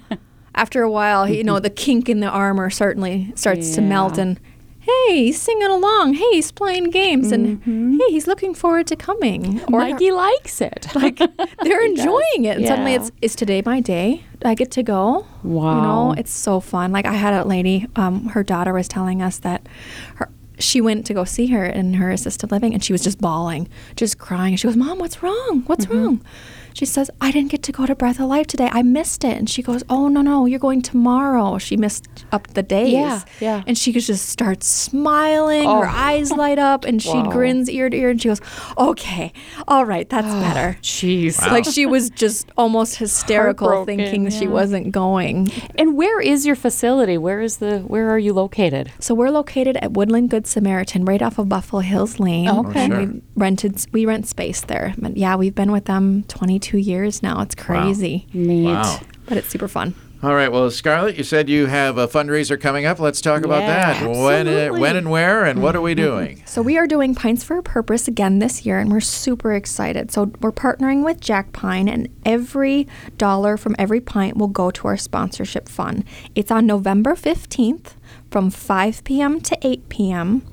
After 0.56 0.81
a 0.81 0.90
while, 0.90 1.30
you 1.30 1.44
know, 1.44 1.60
the 1.60 1.69
kink 1.69 2.07
in 2.10 2.22
the 2.22 2.30
armor 2.30 2.69
certainly 2.69 3.31
starts 3.36 3.75
to 3.75 3.81
melt 3.81 4.18
and 4.18 4.40
hey, 4.80 5.25
he's 5.25 5.42
singing 5.42 5.68
along. 5.69 6.13
Hey, 6.13 6.30
he's 6.31 6.52
playing 6.52 6.92
games 6.92 7.31
and 7.31 7.62
hey, 7.63 8.12
he's 8.12 8.25
looking 8.28 8.54
forward 8.54 8.88
to 8.88 8.96
coming. 8.96 9.60
Or 9.63 9.80
Mikey 9.80 10.12
likes 10.12 10.62
it. 10.62 10.88
like 10.95 11.18
they're 11.62 11.85
enjoying 11.92 12.45
it. 12.45 12.57
And 12.57 12.68
suddenly 12.68 12.94
it's 12.94 13.12
is 13.21 13.35
today 13.35 13.62
my 13.66 13.81
day? 13.81 14.24
I 14.45 14.54
get 14.56 14.71
to 14.71 14.83
go. 14.83 15.26
Wow, 15.44 15.76
you 15.76 15.81
know, 15.81 16.14
it's 16.18 16.31
so 16.31 16.59
fun. 16.59 16.92
Like 16.92 17.06
I 17.06 17.14
had 17.14 17.33
a 17.33 17.45
lady, 17.47 17.88
um, 17.95 18.28
her 18.28 18.44
daughter 18.44 18.74
was 18.74 18.88
telling 18.88 19.21
us 19.21 19.40
that 19.40 19.68
her 20.16 20.30
she 20.57 20.80
went 20.80 21.06
to 21.07 21.14
go 21.14 21.26
see 21.26 21.47
her 21.47 21.66
in 21.66 21.95
her 21.95 22.12
assisted 22.12 22.50
living 22.50 22.74
and 22.74 22.81
she 22.81 22.94
was 22.94 23.04
just 23.04 23.19
bawling, 23.19 23.68
just 23.97 24.19
crying. 24.19 24.56
She 24.56 24.68
goes, 24.68 24.78
Mom, 24.78 25.00
what's 25.00 25.21
wrong? 25.21 25.64
What's 25.66 25.85
Mm-hmm. 25.88 25.97
wrong? 25.97 26.26
She 26.75 26.85
says, 26.85 27.09
I 27.21 27.31
didn't 27.31 27.51
get 27.51 27.63
to 27.63 27.71
go 27.71 27.85
to 27.85 27.95
Breath 27.95 28.19
of 28.19 28.27
Life 28.27 28.47
today. 28.47 28.69
I 28.69 28.81
missed 28.83 29.23
it. 29.23 29.37
And 29.37 29.49
she 29.49 29.61
goes, 29.63 29.81
Oh, 29.89 30.09
no, 30.09 30.21
no, 30.21 30.45
you're 30.45 30.59
going 30.59 30.81
tomorrow. 30.81 31.57
She 31.57 31.77
missed 31.77 32.25
up 32.33 32.47
the 32.47 32.61
days. 32.63 32.91
Yeah, 32.91 33.21
yeah. 33.39 33.63
And 33.65 33.77
she 33.77 33.94
just 33.94 34.27
starts 34.27 34.67
smiling. 34.67 35.63
Her 35.63 35.87
Oh. 35.87 35.89
eyes 35.89 36.31
light 36.31 36.59
up 36.59 36.83
and 36.83 37.01
she 37.01 37.09
Wow. 37.13 37.31
grins 37.31 37.69
ear 37.69 37.89
to 37.89 37.95
ear 37.97 38.09
and 38.09 38.21
she 38.21 38.27
goes, 38.27 38.41
Okay, 38.77 39.31
all 39.69 39.85
right, 39.85 40.09
that's 40.09 40.27
better. 40.45 40.77
Jeez. 40.81 41.41
Wow. 41.41 41.53
Like 41.53 41.63
she 41.65 41.85
was 41.85 42.09
just 42.09 42.49
almost 42.57 42.97
hysterical 42.97 43.67
Heartbroken, 43.69 43.97
thinking 43.97 44.29
she 44.29 44.47
wasn't 44.47 44.91
going. 44.91 45.49
And 45.77 45.95
where 45.95 46.19
is 46.19 46.45
your 46.45 46.55
facility? 46.57 47.17
Where 47.17 47.39
is 47.41 47.57
the? 47.57 47.79
Where 47.87 48.09
are 48.09 48.19
you 48.19 48.33
located? 48.33 48.91
So 48.99 49.15
we're 49.15 49.29
located 49.31 49.77
at 49.77 49.94
Woodland 49.94 50.29
Good 50.29 50.45
Samaritan, 50.45 51.05
right 51.05 51.21
off 51.21 51.37
of 51.39 51.47
Buffalo 51.47 51.81
Hills 51.81 52.19
Lane. 52.19 52.49
Oh, 52.49 52.65
okay. 52.67 52.83
Oh, 52.85 52.87
sure. 52.87 53.05
we 53.05 53.21
rented 53.37 53.85
we 53.94 54.05
rent 54.05 54.27
space 54.27 54.59
there. 54.61 54.94
But 54.97 55.15
yeah, 55.15 55.37
we've 55.37 55.55
been 55.55 55.71
with 55.71 55.85
them 55.85 56.23
22 56.66 56.78
years 56.78 57.24
now. 57.24 57.42
It's 57.42 57.56
crazy, 57.56 58.28
Neat. 58.34 58.66
Wow. 58.66 59.00
but 59.26 59.38
it's 59.38 59.48
super 59.48 59.68
fun. 59.68 59.94
All 60.24 60.34
right. 60.34 60.52
Well, 60.52 60.72
Scarlet, 60.72 61.18
you 61.18 61.24
said 61.24 61.50
you 61.50 61.68
have 61.68 62.00
a 62.00 62.07
fundraiser 62.07 62.60
coming 62.60 62.86
up. 62.86 63.00
Let's 63.00 63.22
talk 63.22 63.45
about 63.45 63.60
that. 63.60 64.02
When, 64.02 64.48
uh, 64.48 64.50
absolutely. 64.50 64.80
when 64.80 64.95
and 64.95 65.12
where, 65.12 65.45
and 65.45 65.62
what 65.62 65.76
are 65.76 65.81
we 65.81 65.94
doing? 65.94 66.42
So 66.48 66.64
we 66.64 66.80
are 66.80 66.88
doing 66.88 67.14
Pints 67.14 67.44
for 67.44 67.57
a 67.57 67.64
Purpose 67.64 68.07
again 68.07 68.40
this 68.40 68.66
year, 68.66 68.80
and 68.80 68.92
we're 68.92 69.02
super 69.02 69.54
excited. 69.54 70.12
So 70.12 70.31
we're 70.42 70.52
partnering 70.52 71.06
with 71.06 71.19
Jack 71.19 71.52
Pine, 71.52 71.88
and 71.88 72.07
every 72.26 72.88
dollar 73.18 73.56
from 73.56 73.76
every 73.78 74.02
pint 74.02 74.38
will 74.38 74.48
go 74.48 74.72
to 74.72 74.88
our 74.88 74.98
sponsorship 74.98 75.69
fund. 75.69 76.04
It's 76.34 76.50
on 76.50 76.66
November 76.66 77.14
15th 77.14 77.92
from 78.31 78.49
5 78.49 79.03
p.m. 79.03 79.39
to 79.41 79.57
8 79.61 79.89
p.m. 79.89 80.45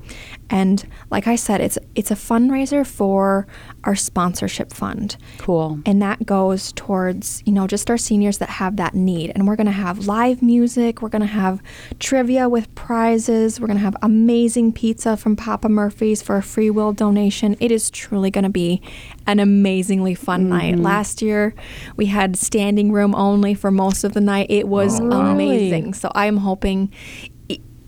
And 0.50 0.86
like 1.10 1.26
I 1.26 1.34
said, 1.36 1.60
it's 1.60 1.78
it's 1.94 2.10
a 2.10 2.14
fundraiser 2.14 2.86
for 2.86 3.46
our 3.84 3.96
sponsorship 3.96 4.72
fund. 4.72 5.16
Cool. 5.38 5.80
And 5.86 6.00
that 6.02 6.24
goes 6.26 6.72
towards, 6.72 7.42
you 7.46 7.52
know, 7.52 7.66
just 7.66 7.90
our 7.90 7.96
seniors 7.96 8.38
that 8.38 8.48
have 8.50 8.76
that 8.76 8.94
need. 8.94 9.32
And 9.34 9.48
we're 9.48 9.56
going 9.56 9.66
to 9.66 9.72
have 9.72 10.06
live 10.06 10.42
music. 10.42 11.02
We're 11.02 11.08
going 11.08 11.22
to 11.22 11.26
have 11.26 11.60
trivia 11.98 12.48
with 12.48 12.72
prizes. 12.74 13.58
We're 13.58 13.66
going 13.66 13.78
to 13.78 13.82
have 13.82 13.96
amazing 14.02 14.72
pizza 14.74 15.16
from 15.16 15.34
Papa 15.34 15.68
Murphy's 15.68 16.22
for 16.22 16.36
a 16.36 16.42
free 16.42 16.70
will 16.70 16.92
donation. 16.92 17.56
It 17.58 17.72
is 17.72 17.90
truly 17.90 18.30
going 18.30 18.44
to 18.44 18.50
be 18.50 18.82
an 19.26 19.40
amazingly 19.40 20.14
fun 20.14 20.48
night. 20.48 20.74
Mm-hmm. 20.74 20.82
Last 20.84 21.22
year, 21.22 21.54
we 21.96 22.06
had 22.06 22.36
standing 22.36 22.92
room 22.92 23.14
only 23.14 23.54
for 23.54 23.70
most 23.70 24.04
of 24.04 24.12
the 24.12 24.20
night. 24.20 24.46
It 24.50 24.68
was 24.68 25.00
Oh, 25.00 25.04
really? 25.06 25.70
amazing. 25.70 25.94
So 25.94 26.12
I'm 26.14 26.36
hoping 26.36 26.92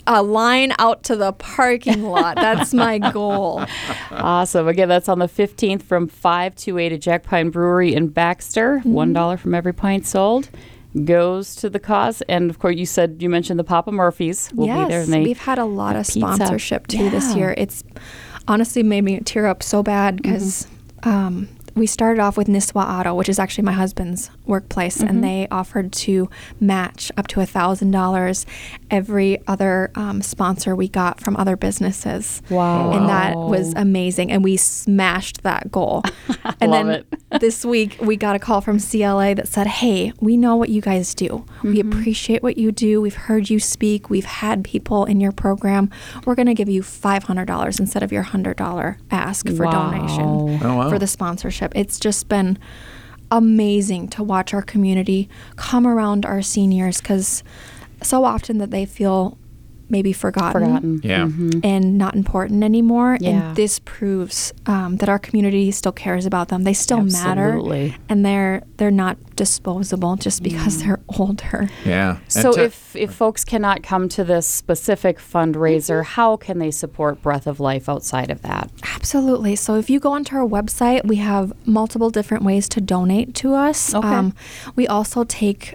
a 0.06 0.23
line 0.23 0.73
out 0.78 1.02
to 1.04 1.16
the 1.16 1.32
parking 1.32 2.02
lot. 2.04 2.37
That's 2.37 2.75
my 2.75 2.99
goal. 2.99 3.64
Awesome. 4.11 4.68
Again, 4.68 4.88
that's 4.88 5.08
on 5.08 5.18
the 5.18 5.26
15th 5.26 5.82
from 5.82 6.06
5 6.06 6.54
to 6.56 6.78
8 6.78 6.92
at 6.92 7.00
Jack 7.00 7.25
Pine 7.25 7.50
Brewery 7.50 7.94
in 7.94 8.08
Baxter. 8.08 8.78
Mm-hmm. 8.78 9.16
$1 9.16 9.38
from 9.38 9.54
every 9.54 9.73
pint 9.73 10.06
sold 10.06 10.49
goes 11.04 11.56
to 11.56 11.68
the 11.68 11.80
cause. 11.80 12.23
And 12.23 12.50
of 12.50 12.58
course, 12.58 12.76
you 12.76 12.87
said 12.87 13.16
you 13.20 13.28
mentioned 13.28 13.58
the 13.58 13.64
Papa 13.64 13.90
Murphy's 13.90 14.50
will 14.54 14.66
yes, 14.66 14.87
be 14.87 14.92
there. 14.92 15.02
And 15.02 15.12
they, 15.12 15.23
we've 15.23 15.38
had 15.38 15.58
a 15.58 15.64
lot 15.64 15.96
of 15.96 16.06
pizza. 16.06 16.20
sponsorship 16.20 16.87
too 16.87 17.11
this 17.11 17.34
year. 17.34 17.54
It's 17.56 17.82
honestly 18.46 18.82
made 18.82 19.02
me 19.02 19.20
tear 19.20 19.46
up 19.46 19.62
so 19.62 19.82
bad 19.82 20.16
because 20.16 20.68
um, 21.02 21.49
we 21.75 21.87
started 21.87 22.21
off 22.21 22.37
with 22.37 22.47
Nisswa 22.47 22.87
Auto, 23.00 23.14
which 23.14 23.28
is 23.28 23.38
actually 23.38 23.64
my 23.64 23.73
husband's 23.73 24.31
workplace, 24.47 25.00
and 25.00 25.25
they 25.25 25.49
offered 25.50 25.93
to 25.93 26.28
match 26.61 27.11
up 27.16 27.26
to 27.28 27.40
a 27.40 27.47
thousand 27.47 27.90
dollars 27.90 28.47
every 28.90 29.38
other 29.49 29.90
um, 29.97 30.23
sponsor 30.23 30.76
we 30.76 30.87
got 30.88 31.21
from 31.21 31.37
other 31.37 31.57
businesses. 31.57 32.43
Wow. 32.50 32.93
And 32.93 33.09
that 33.09 33.35
was 33.37 33.75
amazing, 33.75 34.31
and 34.31 34.45
we 34.45 34.57
smashed 34.57 35.43
that 35.43 35.73
goal. 35.73 36.02
and 36.61 36.71
Love 36.71 36.87
then 36.87 37.04
it. 37.33 37.40
this 37.40 37.64
week 37.64 37.97
we 38.00 38.16
got 38.16 38.37
a 38.37 38.38
call 38.38 38.61
from 38.61 38.78
CLA 38.78 39.35
that 39.35 39.49
said, 39.49 39.66
"Hey, 39.66 40.12
we 40.21 40.37
know 40.37 40.57
what 40.57 40.69
you 40.69 40.81
guys 40.81 41.14
do. 41.14 41.45
We 41.62 41.75
Mm-hmm. 41.83 41.93
appreciate 41.93 42.43
what 42.43 42.57
you 42.57 42.71
do. 42.71 43.00
We've 43.00 43.14
heard 43.14 43.50
you 43.50 43.59
speak. 43.59 44.11
We've 44.11 44.25
had 44.25 44.62
people 44.64 45.04
in 45.07 45.21
your 45.21 45.33
program. 45.33 45.90
We're 46.25 46.35
going 46.37 46.47
to 46.47 46.54
give 46.54 46.69
you 46.69 46.83
five 46.83 47.25
hundred 47.25 47.47
dollars 47.47 47.81
instead 47.81 48.02
of 48.02 48.12
your 48.12 48.23
hundred 48.23 48.57
dollar 48.59 48.99
ask 49.11 49.49
for 49.49 49.64
Wow. 49.64 49.90
donation 49.90 50.25
Oh, 50.62 50.76
wow. 50.76 50.90
for 50.90 50.99
the 50.99 51.07
sponsorship. 51.07 51.63
It's 51.75 51.99
just 51.99 52.28
been 52.28 52.59
amazing 53.30 54.09
to 54.09 54.23
watch 54.23 54.54
our 54.54 54.62
community 54.62 55.28
come 55.56 55.87
around 55.87 56.25
our 56.25 56.42
seniors 56.42 57.00
because 57.00 57.42
so 58.02 58.25
often 58.25 58.59
that 58.59 58.71
they 58.71 58.85
feel 58.85 59.38
maybe 59.96 60.12
forgotten 60.12 60.62
forgotten. 60.62 61.00
Yeah. 61.02 61.28
and 61.72 61.96
not 62.04 62.14
important 62.22 62.62
anymore. 62.64 63.16
Yeah. 63.20 63.30
And 63.30 63.56
this 63.56 63.78
proves 63.84 64.52
um, 64.66 64.96
that 64.98 65.08
our 65.08 65.18
community 65.26 65.70
still 65.70 65.92
cares 65.92 66.26
about 66.26 66.48
them. 66.48 66.64
They 66.64 66.74
still 66.74 67.00
Absolutely. 67.00 67.84
matter, 67.90 67.98
and 68.10 68.18
they're 68.26 68.62
they're 68.78 68.90
not 69.06 69.16
disposable 69.36 70.16
just 70.16 70.42
because 70.42 70.82
they're 70.82 71.00
older. 71.18 71.68
Yeah. 71.84 72.18
So 72.28 72.52
te- 72.52 72.62
if, 72.62 72.96
if 72.96 73.10
folks 73.14 73.44
cannot 73.44 73.82
come 73.82 74.08
to 74.16 74.24
this 74.24 74.46
specific 74.46 75.18
fundraiser, 75.18 76.00
Mm-hmm. 76.00 76.14
how 76.20 76.36
can 76.36 76.58
they 76.58 76.70
support 76.70 77.22
Breath 77.22 77.46
of 77.46 77.60
Life 77.60 77.88
outside 77.88 78.30
of 78.30 78.42
that? 78.42 78.70
Absolutely. 78.96 79.54
So 79.56 79.76
if 79.76 79.88
you 79.90 79.98
go 80.00 80.12
onto 80.12 80.34
our 80.36 80.46
website, 80.46 81.04
we 81.06 81.16
have 81.16 81.52
multiple 81.66 82.10
different 82.10 82.42
ways 82.44 82.68
to 82.70 82.80
donate 82.80 83.34
to 83.36 83.54
us. 83.54 83.94
Um, 83.94 84.04
Okay. 84.04 84.72
we 84.76 84.86
also 84.88 85.24
take 85.24 85.74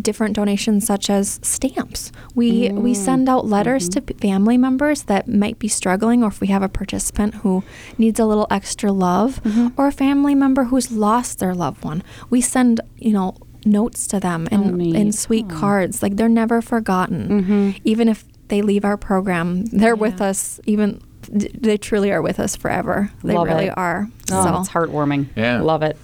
different 0.00 0.34
donations 0.34 0.86
such 0.86 1.10
as 1.10 1.40
stamps. 1.42 2.12
We 2.34 2.70
we 2.70 2.92
mm. 2.92 2.96
send 2.96 3.28
out 3.28 3.46
letters 3.46 3.88
to 3.90 4.00
mm-hmm. 4.00 4.18
family 4.18 4.56
members 4.56 5.04
that 5.04 5.28
might 5.28 5.58
be 5.58 5.68
struggling 5.68 6.22
or 6.22 6.28
if 6.28 6.40
we 6.40 6.48
have 6.48 6.62
a 6.62 6.68
participant 6.68 7.36
who 7.36 7.62
needs 7.98 8.18
a 8.18 8.26
little 8.26 8.46
extra 8.50 8.92
love 8.92 9.42
mm-hmm. 9.42 9.68
or 9.76 9.88
a 9.88 9.92
family 9.92 10.34
member 10.34 10.64
who's 10.64 10.90
lost 10.90 11.38
their 11.38 11.54
loved 11.54 11.84
one. 11.84 12.02
We 12.30 12.40
send, 12.40 12.80
you 12.96 13.12
know, 13.12 13.36
notes 13.64 14.06
to 14.08 14.20
them 14.20 14.48
and, 14.50 14.64
Oh, 14.64 14.70
neat. 14.70 14.96
and 14.96 15.14
sweet 15.14 15.48
cards. 15.48 16.02
Like 16.02 16.16
they're 16.16 16.28
never 16.28 16.60
forgotten. 16.60 17.28
Mm-hmm. 17.28 17.70
Even 17.84 18.08
if 18.08 18.24
they 18.48 18.62
leave 18.62 18.84
our 18.84 18.96
program, 18.96 19.64
they're 19.66 19.96
with 19.96 20.20
us 20.20 20.60
even 20.66 21.00
they 21.30 21.78
truly 21.78 22.12
are 22.12 22.20
with 22.20 22.38
us 22.38 22.56
forever. 22.56 23.10
They 23.22 23.34
Love 23.34 23.46
really 23.46 23.66
it. 23.66 23.78
are. 23.78 24.08
Oh, 24.30 24.44
so 24.44 24.60
it's 24.60 24.68
heartwarming. 24.68 25.28
Yeah. 25.36 25.60
Love 25.62 25.82
it. 25.82 25.96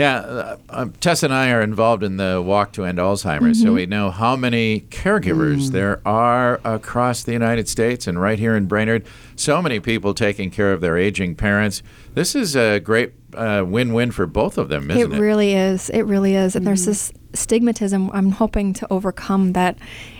Yeah, 0.00 0.16
uh, 0.18 0.56
um, 0.70 0.92
Tess 1.00 1.22
and 1.22 1.32
I 1.32 1.50
are 1.50 1.60
involved 1.62 2.02
in 2.02 2.16
the 2.16 2.42
Walk 2.44 2.72
to 2.72 2.84
End 2.84 2.98
Alzheimer's, 2.98 3.58
Mm-hmm. 3.58 3.66
so 3.66 3.72
we 3.74 3.86
know 3.86 4.10
how 4.10 4.34
many 4.36 4.80
caregivers 4.90 5.68
Mm. 5.68 5.72
there 5.72 6.00
are 6.06 6.60
across 6.64 7.22
the 7.22 7.32
United 7.32 7.68
States 7.68 8.06
and 8.06 8.20
right 8.20 8.38
here 8.38 8.56
in 8.56 8.66
Brainerd. 8.66 9.04
So 9.36 9.60
many 9.60 9.78
people 9.80 10.14
taking 10.14 10.50
care 10.50 10.72
of 10.72 10.80
their 10.80 10.96
aging 10.96 11.34
parents. 11.34 11.82
This 12.14 12.34
is 12.34 12.56
a 12.56 12.78
great 12.80 13.12
uh, 13.34 13.62
win-win 13.66 14.10
for 14.10 14.26
both 14.26 14.58
of 14.58 14.68
them, 14.68 14.90
isn't 14.90 15.12
it 15.12 15.16
it? 15.16 15.20
really 15.20 15.54
is. 15.54 15.90
It 15.90 16.02
really 16.02 16.34
is. 16.34 16.56
And 16.56 16.62
Mm-hmm. 16.62 16.66
there's 16.66 16.86
this 16.86 17.12
stigmatism 17.32 18.10
I'm 18.12 18.32
hoping 18.32 18.72
to 18.74 18.86
overcome 18.90 19.52
that 19.52 19.76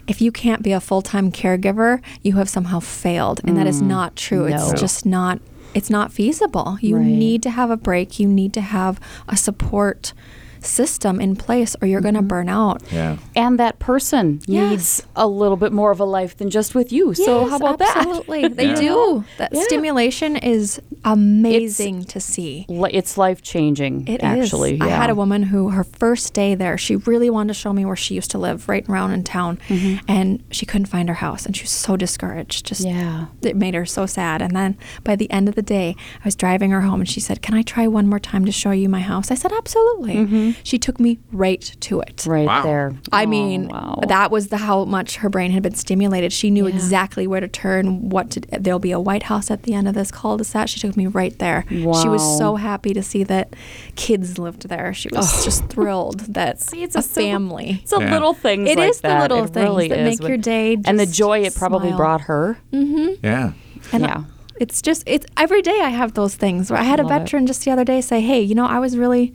if 0.06 0.20
you 0.20 0.30
can't 0.30 0.62
be 0.62 0.72
a 0.72 0.80
full 0.80 1.02
time 1.02 1.32
caregiver, 1.32 2.00
you 2.22 2.34
have 2.36 2.48
somehow 2.48 2.80
failed. 2.80 3.40
And 3.44 3.56
that 3.56 3.66
is 3.66 3.80
not 3.82 4.14
true. 4.14 4.44
Mm. 4.44 4.50
no. 4.50 4.56
It's 4.70 4.80
just 4.80 5.04
not 5.06 5.40
it's 5.74 5.90
not 5.90 6.12
feasible. 6.12 6.78
You 6.80 6.96
Right. 6.96 7.06
need 7.06 7.42
to 7.44 7.50
have 7.50 7.70
a 7.70 7.76
break. 7.76 8.18
You 8.18 8.28
need 8.28 8.52
to 8.54 8.60
have 8.60 8.98
a 9.28 9.36
support 9.36 10.12
system 10.64 11.20
in 11.20 11.36
place 11.36 11.76
or 11.80 11.86
you're 11.86 12.00
Mm-hmm. 12.00 12.16
gonna 12.16 12.22
burn 12.22 12.48
out. 12.48 12.82
yeah. 12.92 13.16
And 13.36 13.58
that 13.58 13.78
person 13.78 14.40
Yes. 14.46 14.70
needs 14.70 15.06
a 15.16 15.26
little 15.26 15.56
bit 15.56 15.72
more 15.72 15.90
of 15.90 16.00
a 16.00 16.04
life 16.04 16.36
than 16.36 16.50
just 16.50 16.74
with 16.74 16.92
you. 16.92 17.14
so 17.14 17.46
how 17.46 17.56
about 17.56 17.80
absolutely. 17.80 17.80
that? 17.80 17.96
Absolutely. 17.96 18.48
They 18.60 18.66
Yeah. 18.68 18.74
do. 18.88 19.24
That 19.38 19.50
Yeah. 19.52 19.62
stimulation 19.64 20.36
is 20.36 20.80
amazing 21.04 22.04
to 22.04 22.20
see. 22.20 22.66
Li- 22.68 22.90
It's 22.92 23.16
life 23.18 23.42
changing. 23.42 24.06
It 24.08 24.22
is. 24.22 24.44
actually. 24.44 24.80
I 24.80 24.86
yeah. 24.88 24.96
had 25.00 25.10
a 25.10 25.14
woman 25.14 25.42
who 25.44 25.70
her 25.70 25.84
first 25.84 26.34
day 26.34 26.54
there, 26.54 26.76
she 26.78 26.96
really 26.96 27.30
wanted 27.30 27.48
to 27.48 27.54
show 27.54 27.72
me 27.72 27.84
where 27.84 27.96
she 27.96 28.14
used 28.14 28.30
to 28.32 28.38
live, 28.38 28.68
right 28.68 28.86
around 28.88 29.12
in 29.12 29.22
town, 29.24 29.58
and 30.08 30.42
she 30.50 30.66
couldn't 30.66 30.86
find 30.86 31.08
her 31.08 31.14
house, 31.16 31.46
and 31.46 31.56
she 31.56 31.62
was 31.64 31.70
so 31.70 31.96
discouraged. 31.96 32.66
Just 32.66 32.84
Yeah. 32.84 33.26
it 33.42 33.56
made 33.56 33.74
her 33.74 33.86
so 33.86 34.06
sad. 34.06 34.42
And 34.42 34.54
then 34.56 34.76
by 35.04 35.16
the 35.16 35.30
end 35.30 35.48
of 35.48 35.54
the 35.54 35.62
day, 35.62 35.96
I 36.22 36.24
was 36.24 36.34
driving 36.36 36.70
her 36.70 36.82
home, 36.82 37.00
and 37.00 37.08
she 37.08 37.20
said, 37.20 37.42
"Can 37.42 37.54
I 37.54 37.62
try 37.62 37.86
one 37.86 38.06
more 38.08 38.18
time 38.20 38.44
to 38.44 38.52
show 38.52 38.70
you 38.70 38.88
my 38.88 39.00
house?" 39.00 39.30
I 39.30 39.34
said, 39.34 39.52
"Absolutely." 39.52 40.49
Mm-hmm. 40.52 40.60
She 40.62 40.78
took 40.78 40.98
me 41.00 41.18
right 41.32 41.60
to 41.80 42.00
it. 42.00 42.24
right 42.26 42.46
Wow. 42.46 42.62
there. 42.62 42.94
I 43.12 43.24
Oh, 43.24 43.28
mean, 43.28 43.68
wow. 43.68 43.98
that 44.08 44.30
was 44.30 44.48
the 44.48 44.56
how 44.58 44.84
much 44.84 45.16
her 45.16 45.28
brain 45.28 45.50
had 45.50 45.62
been 45.62 45.74
stimulated. 45.74 46.32
She 46.32 46.50
knew 46.50 46.66
Yeah. 46.66 46.74
exactly 46.74 47.26
where 47.26 47.40
to 47.40 47.48
turn, 47.48 48.08
what 48.10 48.30
to. 48.32 48.40
There'll 48.58 48.78
be 48.78 48.92
a 48.92 49.00
White 49.00 49.24
House 49.24 49.50
at 49.50 49.62
the 49.64 49.74
end 49.74 49.88
of 49.88 49.94
this 49.94 50.10
cul-de-sac. 50.10 50.68
She 50.68 50.80
took 50.80 50.96
me 50.96 51.06
right 51.06 51.38
there. 51.38 51.64
She 51.68 52.08
was 52.08 52.38
so 52.38 52.56
happy 52.56 52.92
to 52.94 53.02
see 53.02 53.24
that 53.24 53.54
kids 53.96 54.38
lived 54.38 54.68
there. 54.68 54.92
She 54.94 55.08
was 55.12 55.40
oh. 55.40 55.44
just 55.44 55.66
thrilled 55.68 56.20
that 56.34 56.60
See, 56.60 56.82
it's 56.82 56.96
a, 56.96 57.00
a 57.00 57.02
simple- 57.02 57.22
family. 57.30 57.80
It's 57.82 57.92
a 57.92 58.00
Yeah. 58.00 58.12
little 58.12 58.34
things 58.34 58.68
It 58.68 58.78
like 58.78 58.90
is 58.90 59.00
the 59.00 59.18
little 59.18 59.44
It 59.44 59.50
things 59.54 59.64
really 59.64 59.88
that 59.88 59.98
is 60.00 60.20
make 60.20 60.28
your 60.28 60.38
day 60.38 60.76
and 60.84 60.98
the 60.98 61.06
joy 61.06 61.40
it 61.40 61.54
probably 61.54 61.88
smile. 61.88 61.96
brought 61.98 62.20
her. 62.22 62.58
Mm-hmm. 62.72 63.24
Yeah. 63.24 63.52
And 63.92 64.02
yeah. 64.02 64.24
it's 64.60 64.82
just 64.82 65.02
it's 65.06 65.26
every 65.36 65.62
day 65.62 65.80
I 65.80 65.88
have 65.88 66.14
those 66.14 66.34
things. 66.34 66.70
Where 66.70 66.78
I 66.78 66.84
had 66.84 67.00
a 67.00 67.02
Love 67.02 67.12
it. 67.12 67.18
veteran 67.20 67.46
just 67.46 67.64
the 67.64 67.70
other 67.70 67.84
day 67.84 68.00
say, 68.00 68.20
"Hey, 68.20 68.40
you 68.40 68.54
know, 68.54 68.66
I 68.66 68.78
was 68.78 68.96
really 68.98 69.32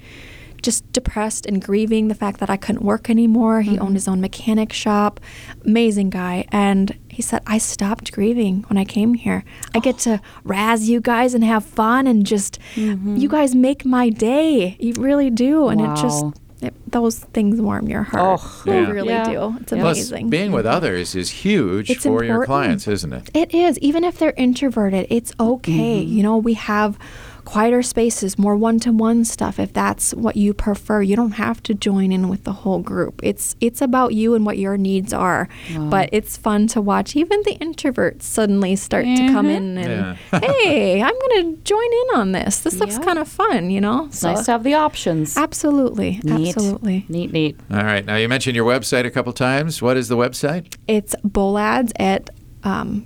just 0.65 0.91
depressed 0.91 1.45
and 1.45 1.63
grieving 1.63 2.07
the 2.10 2.15
fact 2.15 2.39
that 2.41 2.50
I 2.50 2.57
couldn't 2.57 2.84
work 2.84 3.10
anymore. 3.10 3.62
He 3.62 3.72
Mm-hmm. 3.75 3.84
owned 3.84 3.95
his 3.95 4.07
own 4.07 4.19
mechanic 4.19 4.74
shop, 4.74 5.19
amazing 5.63 6.10
guy, 6.10 6.45
and 6.51 6.98
he 7.10 7.22
said 7.22 7.41
I 7.48 7.57
stopped 7.60 8.12
grieving 8.12 8.63
when 8.67 8.77
I 8.77 8.86
came 8.86 9.13
here. 9.13 9.43
I 9.75 9.79
get 9.79 9.98
to 10.00 10.19
razz 10.43 10.89
you 10.89 11.00
guys 11.00 11.34
and 11.36 11.43
have 11.43 11.63
fun 11.63 12.07
and 12.07 12.25
just 12.25 12.60
you 12.75 13.29
guys 13.29 13.53
make 13.55 13.86
my 13.86 14.10
day. 14.10 14.75
You 14.79 14.93
really 14.98 15.29
do, 15.29 15.67
and 15.69 15.79
it 15.79 15.95
just 15.95 16.25
Mm-hmm. 16.25 16.39
It, 16.67 16.74
those 16.89 17.19
things 17.19 17.60
warm 17.60 17.89
your 17.89 18.03
heart. 18.03 18.39
Oh, 18.41 18.62
they 18.65 18.81
yeah. 18.81 18.89
really 18.89 19.10
Yeah. 19.10 19.25
do. 19.29 19.57
It's 19.60 19.72
Yeah. 19.74 19.81
Plus, 19.81 19.98
amazing. 20.10 20.29
being 20.29 20.51
with 20.53 20.65
others 20.65 21.13
is 21.13 21.29
huge 21.43 21.89
It's 21.91 22.03
for 22.05 22.24
your 22.24 22.45
clients, 22.45 22.88
isn't 22.88 23.12
it? 23.12 23.29
It 23.34 23.53
is. 23.53 23.77
Even 23.79 24.05
if 24.05 24.17
they're 24.17 24.34
introverted, 24.38 25.05
it's 25.10 25.34
okay. 25.38 26.00
Mm-hmm. 26.01 26.13
You 26.15 26.24
know, 26.24 26.38
we 26.38 26.53
have 26.53 26.98
quieter 27.45 27.81
spaces, 27.83 28.37
more 28.37 28.55
one 28.55 28.79
to 28.79 28.91
one 28.91 29.23
stuff 29.23 29.59
if 29.59 29.71
that's 29.71 30.13
what 30.15 30.35
you 30.35 30.53
prefer. 30.53 31.01
You 31.01 31.15
don't 31.15 31.33
have 31.33 31.61
to 31.63 31.73
join 31.73 32.11
in 32.11 32.27
with 32.27 32.43
the 32.43 32.51
whole 32.51 32.79
group. 32.79 33.19
It's 33.23 33.55
it's 33.61 33.81
about 33.81 34.13
you 34.13 34.33
and 34.35 34.45
what 34.45 34.57
your 34.57 34.77
needs 34.77 35.13
are. 35.13 35.47
But 35.77 36.09
it's 36.11 36.35
fun 36.37 36.67
to 36.67 36.81
watch 36.81 37.15
even 37.15 37.41
the 37.43 37.55
introverts 37.59 38.23
suddenly 38.23 38.75
start 38.75 39.05
to 39.05 39.27
come 39.29 39.45
in 39.45 39.77
and 39.77 40.17
hey, 40.43 41.01
I'm 41.01 41.13
gonna 41.19 41.55
join 41.63 41.85
in 41.85 42.19
on 42.19 42.31
this. 42.31 42.59
This 42.59 42.79
looks 42.79 42.97
Yeah. 42.97 43.03
kind 43.05 43.19
of 43.19 43.27
fun, 43.27 43.69
you 43.69 43.79
know? 43.79 44.05
It's 44.05 44.23
nice 44.23 44.45
to 44.45 44.51
have 44.53 44.63
the 44.63 44.73
options. 44.73 45.37
Absolutely. 45.37 46.19
Neat. 46.23 46.55
Absolutely. 46.55 47.05
Neat, 47.09 47.31
neat. 47.31 47.59
All 47.71 47.77
right. 47.83 48.05
Now, 48.05 48.15
you 48.15 48.27
mentioned 48.27 48.55
your 48.55 48.65
website 48.65 49.05
a 49.05 49.11
couple 49.11 49.31
times. 49.33 49.81
What 49.81 49.97
is 49.97 50.07
the 50.07 50.17
website? 50.17 50.75
It's 50.87 51.15
Bolads 51.25 51.91
at 51.99 52.29
um, 52.63 53.05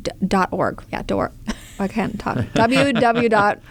d- 0.00 0.10
dot 0.26 0.48
org. 0.52 0.82
Yeah, 0.92 1.02
dot. 1.02 1.32
I 1.78 1.88
can't 1.88 2.18
talk. 2.20 2.36
www.bolads 2.54 3.62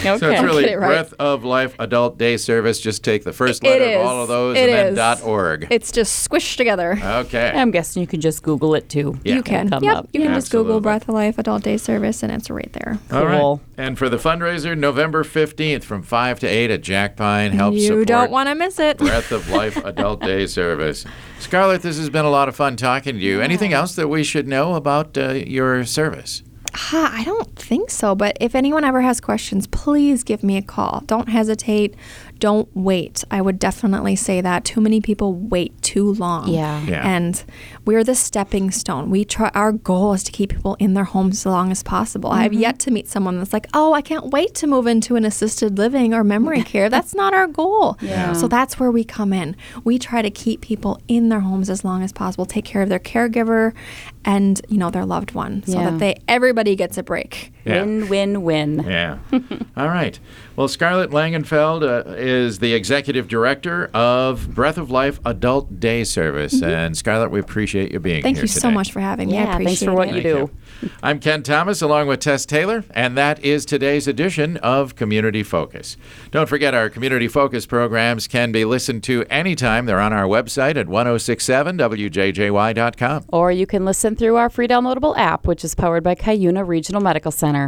Okay. 0.00 0.18
So 0.18 0.30
it's 0.30 0.42
really 0.42 0.64
it 0.64 0.78
right. 0.78 0.88
Breath 0.88 1.14
of 1.18 1.44
Life 1.44 1.74
Adult 1.78 2.18
Day 2.18 2.36
Service. 2.36 2.80
Just 2.80 3.02
take 3.04 3.24
the 3.24 3.32
first 3.32 3.62
letter 3.64 3.98
of 3.98 4.06
all 4.06 4.22
of 4.22 4.28
those 4.28 4.56
It 4.56 4.68
and 4.68 4.72
then 4.72 4.86
is. 4.88 4.96
dot 4.96 5.22
.org. 5.22 5.66
It's 5.70 5.90
just 5.92 6.28
squished 6.28 6.56
together. 6.56 6.98
Okay. 7.02 7.50
I'm 7.54 7.70
guessing 7.70 8.00
you 8.00 8.06
can 8.06 8.20
just 8.20 8.42
Google 8.42 8.74
it 8.74 8.88
too. 8.88 9.18
Yeah. 9.24 9.36
you 9.36 9.42
can. 9.42 9.68
Come 9.70 9.82
Yep. 9.82 9.96
up. 9.96 10.08
You 10.12 10.22
can 10.22 10.34
just 10.34 10.50
Google 10.52 10.80
Breath 10.80 11.08
of 11.08 11.14
Life 11.14 11.38
Adult 11.38 11.62
Day 11.62 11.76
Service 11.76 12.22
and 12.22 12.30
it's 12.32 12.50
right 12.50 12.72
there. 12.72 12.98
All 13.12 13.24
right. 13.26 13.38
Cool. 13.40 13.60
And 13.76 13.96
for 13.96 14.08
the 14.08 14.16
fundraiser, 14.16 14.76
November 14.76 15.22
15th 15.24 15.84
from 15.84 16.02
5 16.02 16.40
to 16.40 16.46
8 16.46 16.70
at 16.70 16.82
Jack 16.82 17.16
Pine. 17.16 17.52
Help 17.52 17.74
you 17.74 17.80
support 17.80 18.08
don't 18.08 18.30
want 18.30 18.48
to 18.48 18.54
miss 18.54 18.78
it. 18.78 18.98
Breath 18.98 19.30
of 19.32 19.48
Life 19.48 19.76
Adult 19.84 20.20
Day 20.20 20.46
Service. 20.46 21.04
Scarlet, 21.38 21.82
this 21.82 21.96
has 21.98 22.10
been 22.10 22.24
a 22.24 22.30
lot 22.30 22.48
of 22.48 22.56
fun 22.56 22.76
talking 22.76 23.14
to 23.14 23.20
you. 23.20 23.40
Anything 23.40 23.72
else 23.72 23.94
that 23.94 24.08
we 24.08 24.24
should 24.24 24.48
know 24.48 24.74
about 24.74 25.16
uh, 25.16 25.30
your 25.32 25.84
service? 25.84 26.42
Ha, 26.80 27.10
I 27.12 27.24
don't 27.24 27.56
think 27.56 27.90
so, 27.90 28.14
but 28.14 28.36
if 28.40 28.54
anyone 28.54 28.84
ever 28.84 29.00
has 29.00 29.20
questions, 29.20 29.66
please 29.66 30.22
give 30.22 30.44
me 30.44 30.56
a 30.56 30.62
call. 30.62 31.02
Don't 31.06 31.28
hesitate. 31.28 31.96
Don't 32.38 32.68
wait. 32.72 33.24
I 33.32 33.42
would 33.42 33.58
definitely 33.58 34.14
say 34.14 34.40
that. 34.40 34.64
Too 34.64 34.80
many 34.80 35.00
people 35.00 35.34
wait 35.34 35.82
too 35.82 36.14
long. 36.14 36.48
Yeah. 36.48 36.80
Yeah. 36.84 37.02
And 37.04 37.42
we're 37.84 38.04
the 38.04 38.14
stepping 38.14 38.70
stone. 38.70 39.10
We 39.10 39.24
try 39.24 39.50
our 39.54 39.72
goal 39.72 40.12
is 40.12 40.22
to 40.22 40.30
keep 40.30 40.50
people 40.50 40.76
in 40.78 40.94
their 40.94 41.02
homes 41.02 41.38
as 41.38 41.46
long 41.46 41.72
as 41.72 41.82
possible. 41.82 42.30
I've 42.30 42.52
mm-hmm. 42.52 42.60
yet 42.60 42.78
to 42.80 42.92
meet 42.92 43.08
someone 43.08 43.38
that's 43.38 43.52
like, 43.52 43.66
"Oh, 43.74 43.92
I 43.92 44.00
can't 44.00 44.26
wait 44.26 44.54
to 44.56 44.68
move 44.68 44.86
into 44.86 45.16
an 45.16 45.24
assisted 45.24 45.78
living 45.78 46.14
or 46.14 46.22
memory 46.22 46.62
care." 46.72 46.88
That's 46.88 47.12
not 47.12 47.34
our 47.34 47.48
goal. 47.48 47.98
Yeah. 48.00 48.34
So 48.34 48.46
that's 48.46 48.78
where 48.78 48.92
we 48.92 49.02
come 49.02 49.32
in. 49.32 49.56
We 49.82 49.98
try 49.98 50.22
to 50.22 50.30
keep 50.30 50.60
people 50.60 51.00
in 51.08 51.28
their 51.28 51.40
homes 51.40 51.68
as 51.68 51.84
long 51.84 52.04
as 52.04 52.12
possible, 52.12 52.46
take 52.46 52.64
care 52.64 52.82
of 52.82 52.88
their 52.88 53.00
caregiver 53.00 53.74
and, 54.24 54.60
you 54.68 54.78
know, 54.78 54.90
their 54.90 55.04
loved 55.06 55.32
one 55.32 55.62
so 55.64 55.78
Yeah. 55.78 55.90
that 55.90 55.98
they 55.98 56.16
everybody 56.28 56.76
gets 56.76 56.96
a 56.98 57.02
break. 57.02 57.52
Yeah. 57.64 57.82
Win, 57.82 58.08
win, 58.08 58.42
win. 58.42 58.84
Yeah. 58.86 59.18
All 59.76 59.88
right. 59.88 60.18
Well, 60.56 60.68
Scarlet 60.68 61.10
Langenfeld 61.10 61.82
uh, 61.82 62.04
is 62.12 62.58
the 62.60 62.72
executive 62.74 63.28
director 63.28 63.90
of 63.94 64.54
Breath 64.54 64.78
of 64.78 64.90
Life 64.90 65.20
Adult 65.24 65.78
Day 65.78 66.02
Service. 66.04 66.62
And 66.62 66.96
Scarlet, 66.96 67.30
we 67.30 67.38
appreciate 67.40 67.92
you 67.92 68.00
being 68.00 68.18
Mm-hmm. 68.18 68.22
Thank 68.22 68.36
you 68.38 68.46
today. 68.48 68.60
so 68.60 68.70
much 68.70 68.90
for 68.92 69.00
having 69.00 69.28
me. 69.28 69.38
I 69.38 69.42
Yeah, 69.42 69.52
appreciate 69.54 69.66
thanks 69.78 69.82
for 69.84 69.94
what 69.94 70.08
it. 70.08 70.14
you 70.16 70.22
Thank 70.22 70.50
do. 70.82 70.90
I'm 71.02 71.18
Ken 71.20 71.42
Thomas 71.42 71.82
along 71.82 72.08
with 72.08 72.20
Tess 72.20 72.46
Taylor, 72.46 72.84
and 72.92 73.16
that 73.18 73.42
is 73.44 73.64
today's 73.66 74.08
edition 74.08 74.56
of 74.58 74.94
Community 74.96 75.42
Focus. 75.42 75.96
Don't 76.30 76.48
forget 76.48 76.72
our 76.74 76.88
Community 76.88 77.28
Focus 77.28 77.66
programs 77.66 78.26
can 78.26 78.50
be 78.52 78.64
listened 78.64 79.02
to 79.04 79.24
anytime. 79.28 79.86
They're 79.86 80.00
on 80.00 80.12
our 80.12 80.24
website 80.26 80.76
at 80.76 80.86
1067wjjy.com. 80.86 83.24
Or 83.28 83.52
you 83.52 83.66
can 83.66 83.84
listen 83.84 84.07
through 84.16 84.36
our 84.36 84.48
free 84.48 84.68
downloadable 84.68 85.16
app, 85.16 85.46
which 85.46 85.64
is 85.64 85.74
powered 85.74 86.04
by 86.04 86.14
Cuyuna 86.14 86.66
Regional 86.66 87.02
Medical 87.02 87.32
Center. 87.32 87.66